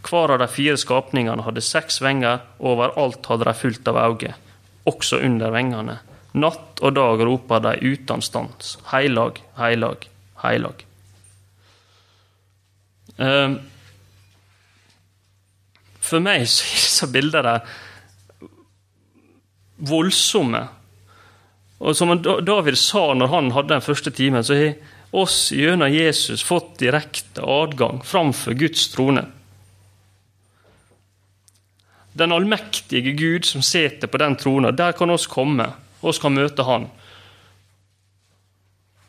Hver 0.08 0.34
av 0.34 0.42
de 0.42 0.50
fire 0.50 0.80
skapningene 0.82 1.46
hadde 1.46 1.62
seks 1.62 2.02
venger, 2.02 2.42
og 2.58 2.74
overalt 2.74 3.30
hadde 3.30 3.46
de 3.52 3.56
fullt 3.62 3.94
av 3.94 4.02
øyne, 4.02 4.34
også 4.90 5.22
under 5.30 5.54
vengene. 5.54 6.00
Natt 6.34 6.82
og 6.82 6.98
dag 6.98 7.22
roper 7.30 7.62
de 7.70 7.78
uten 7.94 8.26
stans, 8.26 8.78
heilag, 8.90 9.44
heilag, 9.62 10.10
heilag. 10.42 10.86
Ehm, 13.22 13.60
for 16.02 16.24
meg 16.24 16.50
så 16.50 16.66
er 16.66 16.80
disse 16.82 17.14
bildene 17.14 17.60
voldsomme. 19.78 20.68
Og 21.78 21.98
som 21.98 22.14
David 22.22 22.78
sa 22.82 23.12
når 23.14 23.34
han 23.34 23.52
hadde 23.54 23.76
den 23.76 23.86
første 23.86 24.12
timen, 24.12 24.44
så 24.44 24.58
har 24.58 24.78
oss 25.12 25.52
gjennom 25.56 25.94
Jesus 25.94 26.44
fått 26.44 26.80
direkte 26.82 27.46
adgang 27.46 28.02
framfor 28.06 28.58
Guds 28.58 28.88
trone. 28.92 29.28
Den 32.18 32.34
allmektige 32.34 33.14
Gud 33.14 33.46
som 33.46 33.62
sitter 33.62 34.10
på 34.10 34.18
den 34.18 34.36
trona, 34.36 34.72
der 34.72 34.96
kan 34.98 35.14
oss 35.14 35.28
komme. 35.30 35.70
Oss 36.02 36.20
kan 36.20 36.34
møte 36.34 36.66
Han. 36.66 36.88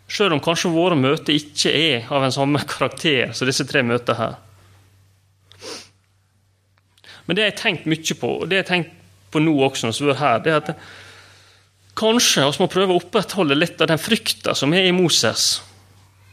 Selv 0.08 0.37
om 0.37 0.42
kanskje 0.44 0.72
våre 0.72 0.96
møter 0.96 1.37
ikke 1.37 1.72
er 1.72 2.12
av 2.12 2.25
en 2.25 2.32
samme 2.32 2.60
karakter 2.68 3.32
som 3.37 3.48
disse 3.48 3.64
tre 3.68 3.82
møtene 3.84 4.16
her. 4.18 4.37
Men 7.26 7.37
det 7.37 7.44
har 7.44 7.50
jeg 7.50 7.60
tenkt 7.60 7.88
mye 7.88 8.16
på, 8.16 8.30
og 8.40 8.48
det 8.48 8.56
har 8.56 8.64
jeg 8.64 8.70
tenkt 8.70 8.98
på 9.30 9.42
nå 9.42 9.54
også, 9.66 9.88
når 9.88 9.99
vi 10.00 10.11
er 10.12 10.20
her, 10.23 10.42
det 10.44 10.52
er 10.52 10.61
at 10.62 10.70
kanskje 11.99 12.44
vi 12.47 12.62
må 12.62 12.68
prøve 12.70 12.94
å 12.94 13.00
opprettholde 13.00 13.56
litt 13.58 13.80
av 13.82 13.90
den 13.90 14.00
frykta 14.00 14.54
som 14.56 14.75
er 14.76 14.88
i 14.88 14.94
Moses 14.94 15.58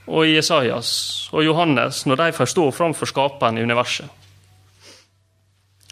og 0.06 0.28
i 0.28 0.36
Jesajas 0.36 0.92
og 1.34 1.46
Johannes 1.46 2.04
når 2.06 2.22
de 2.22 2.36
får 2.38 2.52
stå 2.54 2.68
framfor 2.76 3.10
skaperen 3.10 3.58
i 3.58 3.66
universet. 3.66 4.08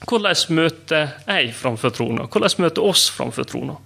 Hvordan 0.04 0.36
møter 0.52 1.14
jeg 1.30 1.54
framfor 1.56 1.94
trona? 1.96 2.28
Hvordan 2.28 2.66
møter 2.66 2.86
oss 2.86 3.08
framfor 3.14 3.48
trona? 3.48 3.78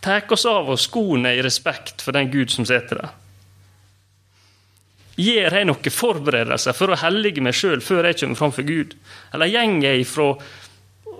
Tar 0.00 0.30
oss 0.32 0.46
av 0.48 0.70
oss 0.72 0.86
skoene 0.88 1.34
i 1.36 1.42
respekt 1.44 2.02
for 2.04 2.16
den 2.16 2.30
Gud 2.32 2.52
som 2.54 2.66
sitter 2.68 3.02
der? 3.02 3.16
Gjør 5.18 5.56
jeg 5.58 5.66
noen 5.66 5.92
forberedelser 5.92 6.76
for 6.78 6.94
å 6.94 6.98
hellige 7.00 7.42
meg 7.42 7.56
sjøl 7.58 7.82
før 7.82 8.06
jeg 8.06 8.20
kommer 8.20 8.38
framfor 8.38 8.66
Gud? 8.68 8.94
Eller 9.34 9.50
går 9.50 9.82
jeg 9.82 10.04
ifra 10.04 10.28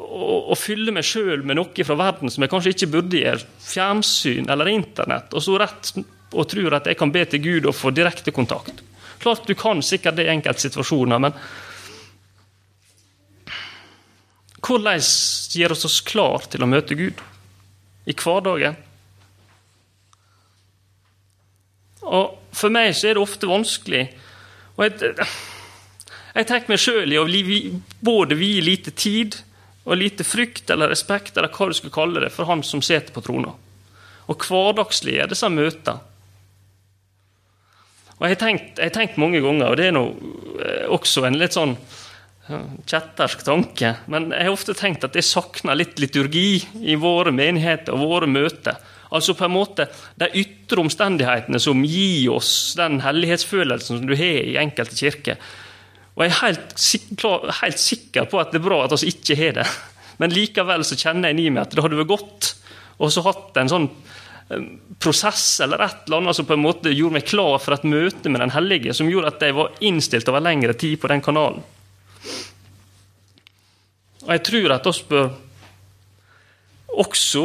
å, 0.09 0.57
fylle 0.57 0.93
meg 0.95 1.07
sjøl 1.07 1.43
med 1.47 1.59
noe 1.59 1.85
fra 1.85 1.97
verden 1.99 2.33
som 2.33 2.45
jeg 2.45 2.53
kanskje 2.53 2.75
ikke 2.75 2.91
burde 2.97 3.21
gjøre, 3.21 3.47
fjernsyn 3.63 4.49
eller 4.51 4.71
Internett, 4.73 5.35
og 5.35 5.45
så 5.45 5.59
rett 5.61 5.93
og 6.33 6.49
tror 6.51 6.77
at 6.79 6.89
jeg 6.89 6.99
kan 7.01 7.13
be 7.13 7.25
til 7.29 7.43
Gud 7.45 7.69
og 7.69 7.77
få 7.77 7.93
direkte 7.95 8.35
kontakt. 8.35 8.83
Klart 9.23 9.49
du 9.49 9.55
kan 9.59 9.83
sikkert 9.83 10.19
det 10.19 10.29
i 10.29 10.33
enkelte 10.33 10.67
situasjoner, 10.67 11.23
men 11.23 11.37
hvordan 14.65 15.01
gjør 15.01 15.75
oss 15.75 15.87
oss 15.89 16.01
klar 16.05 16.45
til 16.51 16.65
å 16.65 16.69
møte 16.69 16.97
Gud 16.99 17.23
i 18.09 18.15
hverdagen? 18.17 18.77
Og 22.09 22.37
For 22.59 22.73
meg 22.75 22.95
så 22.97 23.11
er 23.11 23.15
det 23.15 23.23
ofte 23.23 23.47
vanskelig. 23.47 24.09
og 24.75 24.87
Jeg, 24.87 25.13
jeg 26.35 26.47
tar 26.49 26.65
meg 26.67 26.81
sjøl 26.83 27.13
i 27.13 27.19
å 27.21 27.27
både 28.03 28.39
vie 28.39 28.65
lite 28.65 28.91
tid 28.91 29.37
og 29.89 29.97
lite 29.97 30.27
frykt 30.27 30.71
eller 30.71 30.93
respekt, 30.93 31.37
eller 31.37 31.53
hva 31.53 31.71
du 31.71 31.77
skulle 31.77 31.95
kalle 31.95 32.21
det, 32.25 32.33
for 32.35 32.49
Han 32.49 32.63
som 32.67 32.83
sitter 32.85 33.15
på 33.15 33.25
trona. 33.25 33.55
Og 34.29 34.45
hverdagsliggjøre 34.45 35.33
disse 35.33 35.49
møtene. 35.49 36.05
Og 38.19 38.27
jeg 38.27 38.35
har, 38.35 38.41
tenkt, 38.41 38.79
jeg 38.81 38.91
har 38.91 38.97
tenkt 38.97 39.19
mange 39.23 39.41
ganger, 39.41 39.71
og 39.71 39.79
det 39.79 39.89
er 39.89 39.95
nå 39.95 40.05
eh, 40.59 40.87
også 40.91 41.23
en 41.29 41.39
litt 41.39 41.55
sånn 41.55 41.77
kjettersk 42.89 43.43
tanke, 43.45 43.93
men 44.09 44.31
jeg 44.33 44.47
har 44.47 44.55
ofte 44.55 44.75
tenkt 44.77 45.05
at 45.05 45.17
jeg 45.17 45.27
savner 45.27 45.77
litt 45.77 45.99
liturgi 46.01 46.63
i 46.81 46.97
våre 47.01 47.33
menigheter 47.35 47.95
og 47.95 48.09
våre 48.09 48.31
møter. 48.31 48.79
Altså 49.09 49.33
på 49.33 49.47
en 49.47 49.55
måte 49.55 49.87
De 50.21 50.27
ytre 50.37 50.83
omstendighetene 50.83 51.61
som 51.63 51.81
gir 51.89 52.29
oss 52.35 52.75
den 52.77 52.99
hellighetsfølelsen 53.01 54.01
som 54.01 54.09
du 54.09 54.13
har 54.19 54.43
i 54.43 54.59
enkelte 54.61 54.99
kirker. 54.99 55.39
Og 56.19 56.25
Jeg 56.25 56.33
er 56.33 56.41
helt, 56.43 56.73
helt 57.61 57.79
sikker 57.79 58.27
på 58.27 58.41
at 58.43 58.51
det 58.51 58.59
er 58.59 58.67
bra 58.67 58.81
at 58.85 58.95
vi 58.99 59.13
ikke 59.13 59.37
har 59.39 59.61
det, 59.61 59.67
men 60.19 60.35
likevel 60.35 60.83
så 60.83 60.99
kjenner 60.99 61.31
jeg 61.31 61.45
i 61.45 61.51
meg 61.55 61.63
at 61.63 61.77
det 61.77 61.85
hadde 61.85 62.01
vært 62.01 62.11
godt 62.11 62.49
å 62.99 63.11
hatt 63.23 63.61
en 63.63 63.71
sånn 63.71 63.87
prosess 64.99 65.61
eller 65.63 65.85
et 65.85 66.09
eller 66.09 66.23
annet 66.23 66.37
som 66.37 66.47
på 66.49 66.57
en 66.57 66.65
måte 66.65 66.91
gjorde 66.91 67.19
meg 67.19 67.29
klar 67.29 67.59
for 67.63 67.77
et 67.77 67.85
møte 67.87 68.33
med 68.33 68.41
Den 68.41 68.55
hellige, 68.55 68.95
som 68.97 69.11
gjorde 69.11 69.31
at 69.31 69.45
jeg 69.45 69.55
var 69.55 69.77
innstilt 69.85 70.31
over 70.33 70.43
lengre 70.43 70.75
tid 70.75 70.97
på 70.99 71.11
den 71.13 71.23
kanalen. 71.23 71.63
Og 74.25 74.33
Jeg 74.33 74.43
tror 74.49 74.75
at 74.75 74.91
oss 74.91 75.03
bør 75.07 75.31
også 76.99 77.45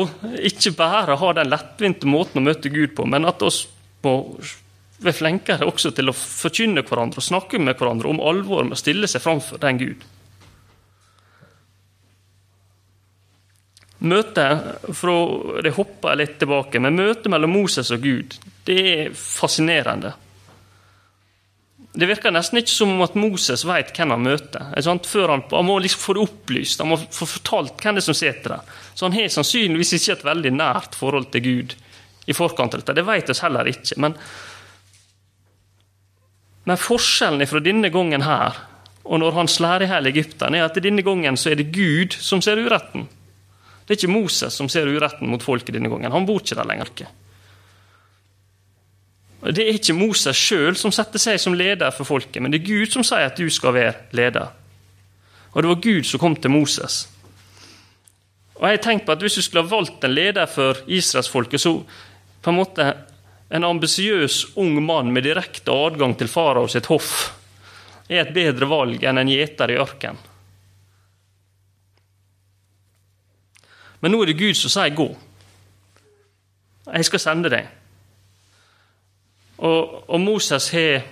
ikke 0.50 0.74
bare 0.80 1.20
ha 1.20 1.34
den 1.38 1.52
lettvinte 1.52 2.10
måten 2.10 2.42
å 2.42 2.48
møte 2.48 2.72
Gud 2.74 2.96
på, 2.98 3.06
men 3.06 3.28
at 3.30 3.44
oss 3.46 3.68
må 4.02 4.16
være 5.06 5.20
flinkere 5.20 5.68
også 5.68 5.94
til 5.96 6.10
å 6.10 6.16
forkynne 6.18 6.84
hverandre 6.88 7.22
og 7.22 7.28
snakke 7.28 7.60
med 7.62 7.78
hverandre 7.80 8.12
om 8.12 8.22
alvoret 8.24 8.70
med 8.70 8.78
å 8.78 8.82
stille 8.82 9.10
seg 9.10 9.24
framfor 9.24 9.62
den 9.64 9.80
Gud. 9.82 10.04
Møtet 14.04 14.90
fra, 14.92 15.14
Det 15.64 15.76
hopper 15.78 16.18
litt 16.20 16.36
tilbake, 16.40 16.80
men 16.80 16.98
møtet 17.00 17.32
mellom 17.32 17.56
Moses 17.56 17.92
og 17.92 18.04
Gud 18.04 18.36
det 18.68 18.76
er 18.80 19.16
fascinerende. 19.16 20.14
Det 21.94 22.08
virker 22.10 22.34
nesten 22.34 22.58
ikke 22.58 22.74
som 22.74 23.02
at 23.06 23.14
Moses 23.20 23.66
vet 23.70 23.92
hvem 23.94 24.16
han 24.16 24.24
møter. 24.26 24.72
Før 25.06 25.36
han, 25.36 25.44
han, 25.52 25.68
må 25.68 25.76
liksom 25.84 26.02
få 26.02 26.16
det 26.18 26.24
opplyst, 26.24 26.82
han 26.82 26.90
må 26.90 26.98
få 26.98 27.28
fortalt 27.30 27.76
hvem 27.78 28.00
det 28.00 28.02
er 28.02 28.08
som 28.08 28.18
sitter 28.18 28.56
der. 28.56 28.72
Så 28.96 29.06
han 29.06 29.18
har 29.18 29.30
sannsynligvis 29.30 29.94
ikke 30.00 30.16
et 30.16 30.26
veldig 30.26 30.54
nært 30.56 30.98
forhold 30.98 31.30
til 31.36 31.46
Gud 31.46 31.76
i 32.26 32.34
forkant 32.34 32.74
av 32.74 32.82
dette. 32.82 32.96
Det 32.98 33.06
vet 33.06 33.30
vi 33.30 33.38
heller 33.44 33.70
ikke. 33.70 34.00
Men, 34.02 34.18
men 36.64 36.80
forskjellen 36.80 37.48
fra 37.48 37.60
denne 37.64 37.90
gangen 37.92 38.24
her 38.24 38.62
og 39.04 39.20
når 39.20 39.36
han 39.36 39.52
slår 39.52 39.84
i 39.84 39.90
hjel 39.92 40.08
Egypten, 40.14 40.56
er 40.56 40.66
at 40.66 40.80
denne 40.84 41.04
gangen 41.04 41.36
så 41.40 41.52
er 41.52 41.60
det 41.60 41.74
Gud 41.76 42.16
som 42.24 42.42
ser 42.42 42.62
uretten. 42.64 43.10
Det 43.84 43.92
er 43.92 44.00
ikke 44.00 44.14
Moses 44.14 44.56
som 44.56 44.70
ser 44.72 44.88
uretten 44.88 45.28
mot 45.28 45.44
folket 45.44 45.76
denne 45.76 45.92
gangen. 45.92 46.14
Han 46.14 46.28
bor 46.28 46.40
ikke 46.40 46.56
der 46.56 46.70
lenger. 46.70 46.92
ikke. 46.94 47.10
Det 49.44 49.60
er 49.60 49.76
ikke 49.76 49.94
Moses 49.98 50.40
sjøl 50.40 50.78
som 50.80 50.94
setter 50.96 51.20
seg 51.20 51.40
som 51.42 51.56
leder 51.58 51.92
for 51.92 52.08
folket, 52.08 52.40
men 52.42 52.54
det 52.54 52.62
er 52.62 52.70
Gud 52.70 52.94
som 52.94 53.04
sier 53.04 53.28
at 53.28 53.36
du 53.36 53.50
skal 53.52 53.76
være 53.76 53.94
leder. 54.16 54.54
Og 55.52 55.62
det 55.62 55.70
var 55.70 55.84
Gud 55.84 56.08
som 56.08 56.22
kom 56.22 56.38
til 56.40 56.54
Moses. 56.54 57.10
Og 58.56 58.70
jeg 58.70 58.80
har 58.80 59.00
på 59.04 59.12
at 59.12 59.20
Hvis 59.20 59.34
du 59.34 59.42
skulle 59.42 59.68
ha 59.68 59.76
valgt 59.76 60.04
en 60.04 60.14
leder 60.14 60.46
for 60.46 60.78
israelsfolket, 60.88 61.60
så 61.60 61.84
på 62.42 62.50
en 62.50 62.56
måte 62.56 62.94
en 63.54 63.64
ambisiøs 63.64 64.56
ung 64.58 64.80
mann 64.82 65.12
med 65.14 65.28
direkte 65.28 65.72
adgang 65.72 66.16
til 66.18 66.32
farao 66.32 66.68
sitt 66.72 66.90
hoff 66.90 67.12
er 68.10 68.24
et 68.24 68.34
bedre 68.34 68.68
valg 68.70 69.04
enn 69.06 69.22
en 69.22 69.30
gjeter 69.30 69.72
i 69.72 69.78
ørkenen. 69.80 70.30
Men 74.04 74.12
nå 74.12 74.20
er 74.20 74.34
det 74.34 74.40
Gud 74.40 74.58
som 74.60 74.70
sier 74.74 74.92
'gå'. 74.92 75.16
Jeg 76.94 77.06
skal 77.06 77.20
sende 77.20 77.50
deg. 77.50 77.68
Og, 79.58 80.10
og 80.10 80.20
Moses 80.20 80.70
har 80.70 81.06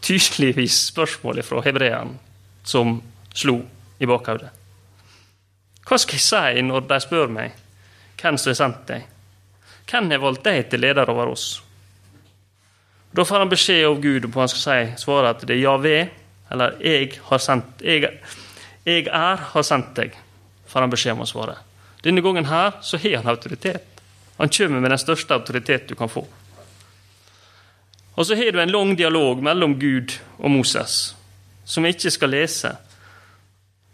tydeligvis 0.00 0.86
spørsmålet 0.86 1.44
fra 1.44 1.60
hebreeren 1.60 2.18
som 2.64 3.02
slo 3.34 3.60
i 4.00 4.06
bakhodet. 4.06 4.48
Hva 5.84 5.98
skal 5.98 6.14
jeg 6.14 6.24
si 6.24 6.62
når 6.62 6.88
de 6.88 7.00
spør 7.00 7.26
meg 7.28 7.52
hvem 8.22 8.38
som 8.38 8.50
har 8.50 8.54
sendt 8.54 8.88
deg? 8.88 9.13
Hvem 9.90 10.10
har 10.10 10.22
valgt 10.22 10.44
deg 10.44 10.68
til 10.70 10.80
leder 10.80 11.10
over 11.12 11.32
oss? 11.34 11.62
Da 13.14 13.24
får 13.24 13.44
han 13.44 13.52
beskjed 13.52 13.86
av 13.86 14.00
Gud 14.02 14.24
om 14.26 14.38
han 14.40 14.50
skal 14.50 14.62
si, 14.64 15.04
svare 15.04 15.30
at 15.34 15.44
det 15.46 15.54
er 15.54 15.62
Javé, 15.62 15.98
eller 16.50 16.76
'jeg 16.80 17.20
har 17.22 17.38
sendt, 17.38 17.82
jeg, 17.82 18.18
jeg 18.84 19.06
er 19.06 19.36
har 19.36 19.62
sendt 19.62 19.94
deg', 19.94 20.16
får 20.66 20.80
han 20.80 20.90
beskjed 20.90 21.12
om 21.12 21.22
å 21.22 21.26
svare. 21.26 21.56
Denne 22.02 22.20
gangen 22.20 22.44
her 22.44 22.72
så 22.82 22.98
har 22.98 23.16
han 23.16 23.28
autoritet. 23.28 23.86
Han 24.36 24.48
kommer 24.48 24.80
med 24.80 24.90
den 24.90 24.98
største 24.98 25.34
autoritet 25.34 25.88
du 25.88 25.94
kan 25.94 26.08
få. 26.08 26.26
Og 28.14 28.26
så 28.26 28.34
har 28.34 28.52
du 28.52 28.60
en 28.60 28.70
lang 28.70 28.96
dialog 28.96 29.42
mellom 29.42 29.78
Gud 29.78 30.18
og 30.38 30.50
Moses, 30.50 31.14
som 31.64 31.82
vi 31.82 31.94
ikke 31.94 32.10
skal 32.10 32.30
lese. 32.30 32.76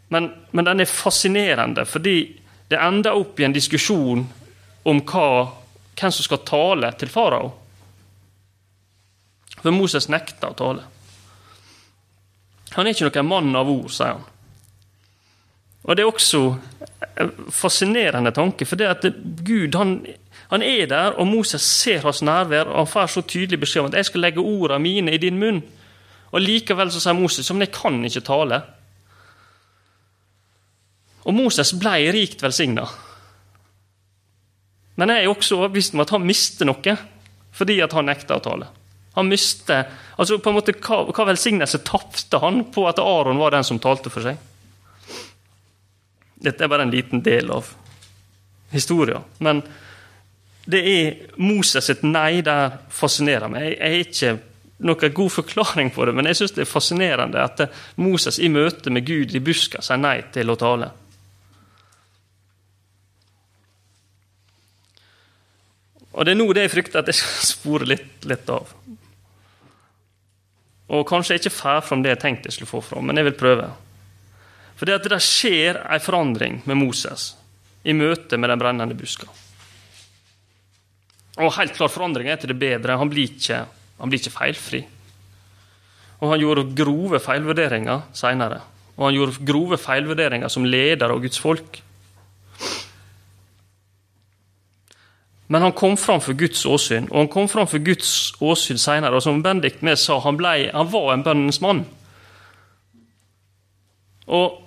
Men, 0.08 0.32
men 0.52 0.64
den 0.64 0.80
er 0.80 0.90
fascinerende, 0.90 1.86
fordi 1.86 2.40
det 2.70 2.80
ender 2.80 3.16
opp 3.16 3.40
i 3.40 3.44
en 3.44 3.54
diskusjon 3.54 4.26
om 4.84 5.00
hva, 5.06 5.48
hvem 6.00 6.12
som 6.12 6.26
skal 6.26 6.44
tale 6.48 6.92
til 6.98 7.12
farao. 7.12 7.52
For 9.60 9.74
Moses 9.74 10.08
nekter 10.08 10.52
å 10.52 10.56
tale. 10.56 10.86
Han 12.76 12.86
er 12.86 12.94
ikke 12.94 13.10
noen 13.10 13.28
mann 13.28 13.56
av 13.58 13.70
ord, 13.70 13.90
sier 13.92 14.14
han. 14.14 14.26
Og 15.84 15.96
Det 15.96 16.02
er 16.04 16.10
også 16.10 16.40
en 17.20 17.30
fascinerende 17.50 18.32
tanke, 18.36 18.66
for 18.68 18.76
det 18.76 18.88
at 18.88 19.06
Gud 19.44 19.74
han, 19.74 19.94
han, 20.52 20.62
er 20.62 20.86
der, 20.86 21.16
og 21.16 21.26
Moses 21.26 21.62
ser 21.62 22.04
hans 22.04 22.22
nærvær, 22.22 22.68
og 22.68 22.82
han 22.82 22.90
får 22.90 23.06
så 23.14 23.22
tydelig 23.22 23.60
beskjed 23.60 23.82
om 23.82 23.88
at 23.90 23.94
'jeg 23.94 24.04
skal 24.04 24.20
legge 24.20 24.40
ordene 24.40 24.78
mine 24.78 25.14
i 25.14 25.18
din 25.18 25.40
munn'. 25.40 25.62
Og 26.32 26.40
Likevel 26.40 26.92
så 26.92 27.00
sier 27.00 27.12
Moses 27.12 27.50
men 27.50 27.60
jeg 27.60 27.72
kan 27.72 28.04
ikke 28.04 28.20
tale. 28.20 28.62
Og 31.24 31.34
Moses 31.34 31.72
ble 31.72 32.12
rikt 32.12 32.42
velsigna. 32.42 32.86
Men 35.00 35.14
jeg 35.14 35.24
er 35.24 35.32
også 35.32 35.56
overbevist 35.56 35.96
om 35.96 36.04
at 36.04 36.12
han 36.12 36.28
mister 36.28 36.68
noe 36.68 36.96
fordi 37.56 37.80
at 37.82 37.94
han 37.96 38.06
nekter 38.06 38.36
å 38.36 38.44
tale. 38.44 38.68
Han 39.16 39.26
mister, 39.28 39.88
altså 40.20 40.38
på 40.38 40.52
en 40.52 40.58
måte, 40.60 40.76
Hva, 40.78 41.02
hva 41.10 41.26
velsignelse 41.32 41.80
tapte 41.82 42.38
han 42.40 42.62
på 42.72 42.84
at 42.88 43.00
Aron 43.02 43.40
var 43.40 43.56
den 43.56 43.66
som 43.66 43.80
talte 43.82 44.12
for 44.12 44.22
seg? 44.22 44.38
Dette 46.40 46.64
er 46.64 46.70
bare 46.70 46.86
en 46.86 46.94
liten 46.94 47.24
del 47.24 47.50
av 47.52 47.72
historien. 48.70 49.24
Men 49.42 49.64
det 50.70 50.80
er 50.86 51.18
Moses 51.42 51.90
sitt 51.90 52.04
nei 52.06 52.40
der 52.46 52.78
fascinerer 52.94 53.50
meg. 53.50 53.74
Jeg 53.74 53.80
har 53.80 54.06
ikke 54.06 54.32
noen 54.86 55.14
god 55.16 55.32
forklaring 55.34 55.90
på 55.92 56.06
det, 56.06 56.14
men 56.16 56.30
jeg 56.30 56.38
syns 56.38 56.54
det 56.56 56.64
er 56.64 56.70
fascinerende 56.70 57.42
at 57.42 57.66
Moses 58.00 58.38
i 58.40 58.48
møte 58.52 58.92
med 58.92 59.04
Gud 59.08 59.34
i 59.34 59.42
buska 59.44 59.82
sier 59.84 60.00
nei 60.00 60.20
til 60.32 60.52
å 60.52 60.58
tale. 60.60 60.92
Og 66.12 66.26
Det 66.26 66.32
er 66.32 66.38
nå 66.40 66.48
det 66.52 66.66
jeg 66.66 66.74
frykter 66.74 67.02
at 67.02 67.10
jeg 67.10 67.20
skal 67.20 67.50
spore 67.52 67.86
litt, 67.88 68.24
litt 68.26 68.48
av. 68.50 68.72
Og 70.90 71.06
kanskje 71.06 71.36
jeg 71.36 71.44
ikke 71.44 71.58
får 71.60 71.84
fram 71.86 72.02
det 72.02 72.16
jeg 72.16 72.22
tenkte 72.24 72.50
jeg 72.50 72.58
skulle 72.58 72.72
få 72.72 72.80
fram, 72.82 73.06
men 73.06 73.20
jeg 73.20 73.28
vil 73.28 73.38
prøve. 73.38 73.68
For 74.78 74.88
det 74.88 74.96
at 74.98 75.10
det 75.12 75.20
skjer 75.22 75.78
en 75.84 76.02
forandring 76.02 76.62
med 76.66 76.80
Moses 76.80 77.34
i 77.86 77.94
møte 77.96 78.38
med 78.40 78.50
den 78.50 78.60
brennende 78.60 78.96
buska. 78.98 79.28
Og 81.40 81.54
helt 81.56 81.76
klart 81.76 81.94
forandringa 81.94 82.34
er 82.34 82.40
til 82.42 82.50
det 82.52 82.58
bedre. 82.60 82.98
Han 82.98 83.10
blir, 83.12 83.30
ikke, 83.30 83.62
han 84.00 84.10
blir 84.10 84.20
ikke 84.20 84.34
feilfri. 84.34 84.80
Og 86.20 86.32
han 86.34 86.42
gjorde 86.42 86.66
grove 86.76 87.20
feilvurderinger 87.22 88.10
seinere. 88.16 88.58
Og 88.98 89.06
han 89.06 89.16
gjorde 89.16 89.46
grove 89.48 89.78
feilvurderinger 89.80 90.52
som 90.52 90.66
leder 90.66 91.12
av 91.12 91.22
Guds 91.22 91.40
folk. 91.40 91.80
Men 95.50 95.64
han 95.66 95.74
kom 95.74 95.96
fram 95.98 96.20
for 96.22 96.38
Guds 96.38 96.62
åsyn, 96.66 97.08
og 97.10 97.24
han 97.24 97.30
kom 97.32 97.48
fram 97.50 97.66
for 97.66 97.82
Guds 97.82 98.32
åsyn 98.38 98.78
seinere. 98.78 99.18
Og 99.18 99.24
som 99.24 99.42
Bendik 99.42 99.80
med 99.82 99.98
sa, 99.98 100.20
han, 100.22 100.38
ble, 100.38 100.68
han 100.70 100.90
var 100.92 101.10
en 101.12 101.24
bønnens 101.26 101.58
mann. 101.64 101.82
Og 104.30 104.60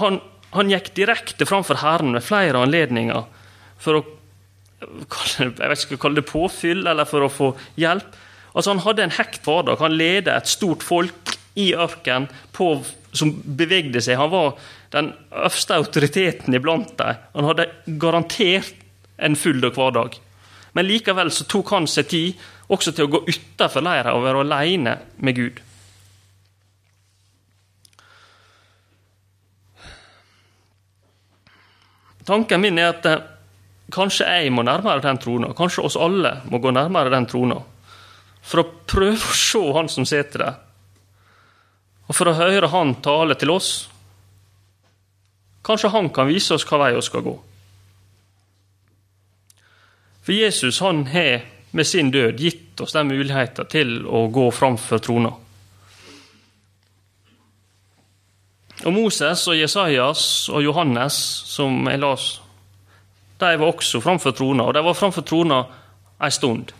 han, 0.00 0.22
han 0.56 0.72
gikk 0.72 0.94
direkte 0.96 1.44
framfor 1.48 1.82
Herren 1.82 2.16
ved 2.16 2.24
flere 2.24 2.62
anledninger 2.64 3.26
for 3.84 4.00
å 4.00 4.04
jeg 4.84 5.54
vet 5.56 5.84
ikke 5.84 6.00
kalle 6.02 6.20
det 6.20 6.28
påfyll, 6.28 6.82
eller 6.90 7.08
for 7.08 7.24
å 7.24 7.32
få 7.32 7.50
hjelp. 7.80 8.16
Altså 8.54 8.74
Han 8.74 8.82
hadde 8.84 9.06
en 9.06 9.16
hekt 9.16 9.46
hverdag. 9.46 9.80
Han 9.80 9.96
ledet 9.96 10.34
et 10.34 10.50
stort 10.50 10.84
folk 10.84 11.34
i 11.58 11.70
ørkenen 11.72 12.28
som 13.14 13.32
bevegde 13.44 14.02
seg. 14.04 14.18
Han 14.20 14.32
var 14.32 14.56
den 14.94 15.12
øverste 15.32 15.78
autoriteten 15.78 16.54
iblant 16.56 16.92
dem. 16.98 17.20
Han 17.34 17.48
hadde 17.48 17.68
garantert 18.00 18.83
en 19.16 19.36
full 19.36 19.62
hverdag. 19.62 20.18
Men 20.74 20.88
likevel 20.88 21.30
så 21.30 21.46
tok 21.46 21.70
han 21.70 21.86
seg 21.90 22.08
tid 22.10 22.40
også 22.72 22.94
til 22.94 23.06
å 23.06 23.12
gå 23.12 23.20
utafor 23.28 23.84
leira 23.84 24.16
og 24.16 24.24
være 24.24 24.42
alene 24.42 24.96
med 25.22 25.38
Gud. 25.38 25.62
Tanken 32.24 32.62
min 32.62 32.80
er 32.80 32.94
at 32.94 33.06
eh, 33.06 33.24
kanskje 33.92 34.26
jeg 34.26 34.52
må 34.56 34.64
nærmere 34.64 35.04
den 35.04 35.20
trona. 35.20 35.52
Kanskje 35.56 35.84
oss 35.84 35.98
alle 36.00 36.38
må 36.48 36.58
gå 36.58 36.72
nærmere 36.72 37.12
den 37.12 37.28
trona. 37.28 37.60
For 38.44 38.62
å 38.62 38.68
prøve 38.88 39.20
å 39.20 39.36
se 39.36 39.60
Han 39.76 39.88
som 39.92 40.06
sitter 40.08 40.40
der. 40.40 40.54
Og 42.08 42.16
for 42.16 42.28
å 42.28 42.36
høre 42.36 42.72
Han 42.72 42.96
tale 43.04 43.36
til 43.40 43.52
oss. 43.52 43.90
Kanskje 45.64 45.92
Han 45.92 46.10
kan 46.16 46.28
vise 46.28 46.56
oss 46.56 46.64
hva 46.68 46.80
vei 46.86 46.94
vi 46.96 47.04
skal 47.04 47.24
gå. 47.24 47.36
For 50.24 50.32
Jesus 50.32 50.80
han 50.80 51.06
har 51.12 51.44
med 51.70 51.86
sin 51.86 52.10
død 52.10 52.40
gitt 52.40 52.80
oss 52.80 52.94
den 52.96 53.10
muligheten 53.10 53.68
til 53.68 53.98
å 54.06 54.26
gå 54.32 54.46
framfor 54.54 55.02
trona. 55.04 55.32
Og 58.84 58.92
Moses 58.92 59.44
og 59.48 59.56
Jesajas 59.56 60.22
og 60.52 60.64
Johannes, 60.64 61.16
som 61.48 61.86
jeg 61.88 62.00
las, 62.02 62.28
de 63.40 63.52
var 63.60 63.68
også 63.68 64.00
framfor 64.04 64.34
trona, 64.36 64.66
og 64.68 64.74
de 64.76 64.82
var 64.84 64.96
framfor 64.96 65.24
trona 65.26 65.60
ei 66.24 66.32
stund. 66.32 66.72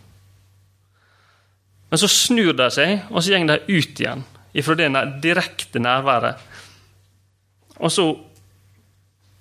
Men 1.89 2.01
så 2.01 2.09
snur 2.11 2.53
de 2.57 2.69
seg, 2.73 3.05
og 3.11 3.23
så 3.23 3.35
går 3.35 3.51
de 3.51 3.77
ut 3.77 4.01
igjen 4.01 4.23
ifra 4.55 4.77
det 4.79 4.89
direkte 5.23 5.81
nærværet. 5.83 6.39
Og 7.77 7.91
så 7.91 8.07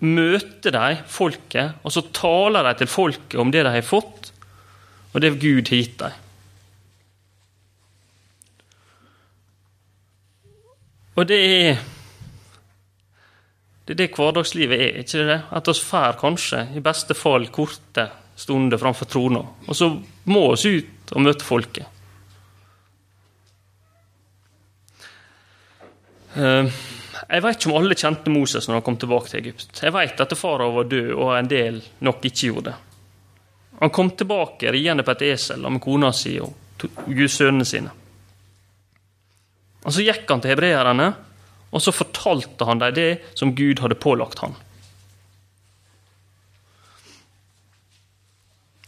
møter 0.05 0.75
de 0.75 0.99
folket, 1.11 1.81
og 1.83 1.95
så 1.95 2.05
taler 2.15 2.67
de 2.69 2.77
til 2.81 2.91
folket 2.91 3.41
om 3.41 3.51
det 3.55 3.65
de 3.67 3.73
har 3.75 3.87
fått, 3.87 4.31
og 5.15 5.23
det 5.23 5.37
Gud 5.41 5.71
har 5.71 5.81
gitt 5.81 5.99
dem. 6.03 6.21
Og 11.15 11.29
det 11.31 11.41
er 11.47 11.83
det 13.85 13.93
er 13.93 13.99
det 14.01 14.15
hverdagslivet 14.17 14.81
er, 14.81 15.01
ikke 15.03 15.27
det? 15.29 15.41
At 15.53 15.67
vi 15.69 15.75
får 15.77 16.17
kanskje, 16.17 16.63
i 16.73 16.81
beste 16.81 17.13
fall, 17.17 17.51
korte 17.53 18.07
stunder 18.41 18.81
framfor 18.81 19.11
trona. 19.13 19.43
Og 19.69 19.77
så 19.77 19.91
må 20.33 20.45
vi 20.57 20.79
ut 20.79 21.13
og 21.13 21.25
møte 21.27 21.45
folket. 21.45 21.91
Uh, 26.35 26.65
jeg 27.29 27.43
vet 27.45 27.57
ikke 27.57 27.71
om 27.71 27.79
alle 27.79 27.97
kjente 27.97 28.33
Moses 28.33 28.67
når 28.69 28.79
han 28.79 28.85
kom 28.87 28.97
tilbake 29.01 29.31
til 29.31 29.41
Egypt. 29.41 29.81
Jeg 29.83 29.95
vet 29.95 30.21
at 30.21 30.37
farao 30.37 30.75
var 30.77 30.89
død, 30.91 31.13
og 31.17 31.31
en 31.39 31.51
del 31.51 31.81
nok 32.05 32.25
ikke 32.25 32.51
gjorde 32.51 32.73
det. 32.73 32.75
Han 33.81 33.91
kom 33.91 34.11
tilbake 34.15 34.73
riende 34.73 35.05
på 35.05 35.15
et 35.15 35.25
esel 35.33 35.65
med 35.67 35.83
kona 35.83 36.13
si 36.15 36.37
og 36.43 36.53
gudsønnene 37.09 37.67
sine. 37.67 37.91
Og 39.85 39.93
Så 39.93 40.05
gikk 40.05 40.29
han 40.31 40.41
til 40.41 40.55
hebreerne, 40.55 41.09
og 41.75 41.83
så 41.83 41.93
fortalte 41.93 42.65
han 42.69 42.81
dem 42.81 42.95
det 42.95 43.11
som 43.35 43.55
Gud 43.57 43.81
hadde 43.83 43.99
pålagt 44.01 44.39
han. 44.45 44.55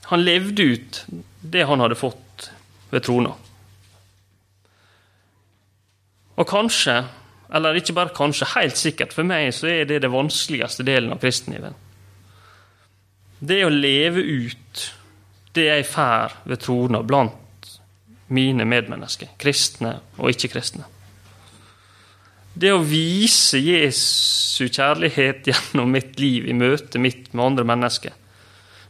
Han 0.06 0.22
levde 0.22 0.62
ut 0.62 1.04
det 1.42 1.66
han 1.66 1.82
hadde 1.82 1.98
fått 1.98 2.50
ved 2.92 3.02
trona. 3.02 3.32
Og 6.36 6.46
kanskje 6.46 7.00
eller 7.54 7.78
ikke 7.78 7.94
bare 7.94 8.14
kanskje, 8.16 8.48
helt 8.56 8.78
sikkert. 8.78 9.14
For 9.14 9.26
meg 9.26 9.52
så 9.54 9.70
er 9.70 9.88
det 9.88 10.02
det 10.02 10.12
vanskeligste 10.12 10.86
delen 10.86 11.14
av 11.14 11.22
kristenlivet. 11.22 11.74
Det 13.38 13.60
å 13.66 13.72
leve 13.72 14.22
ut 14.22 14.86
det 15.56 15.68
jeg 15.68 15.86
får 15.88 16.34
ved 16.48 16.60
trona 16.64 17.02
blant 17.06 17.70
mine 18.32 18.66
medmennesker, 18.66 19.30
kristne 19.38 19.98
og 20.18 20.32
ikke-kristne. 20.32 20.86
Det 22.56 22.72
å 22.72 22.80
vise 22.80 23.60
Jesu 23.60 24.66
kjærlighet 24.66 25.46
gjennom 25.50 25.92
mitt 25.92 26.18
liv 26.20 26.48
i 26.48 26.56
møte 26.56 27.00
mitt 27.02 27.32
med 27.34 27.44
andre 27.52 27.66
mennesker. 27.68 28.16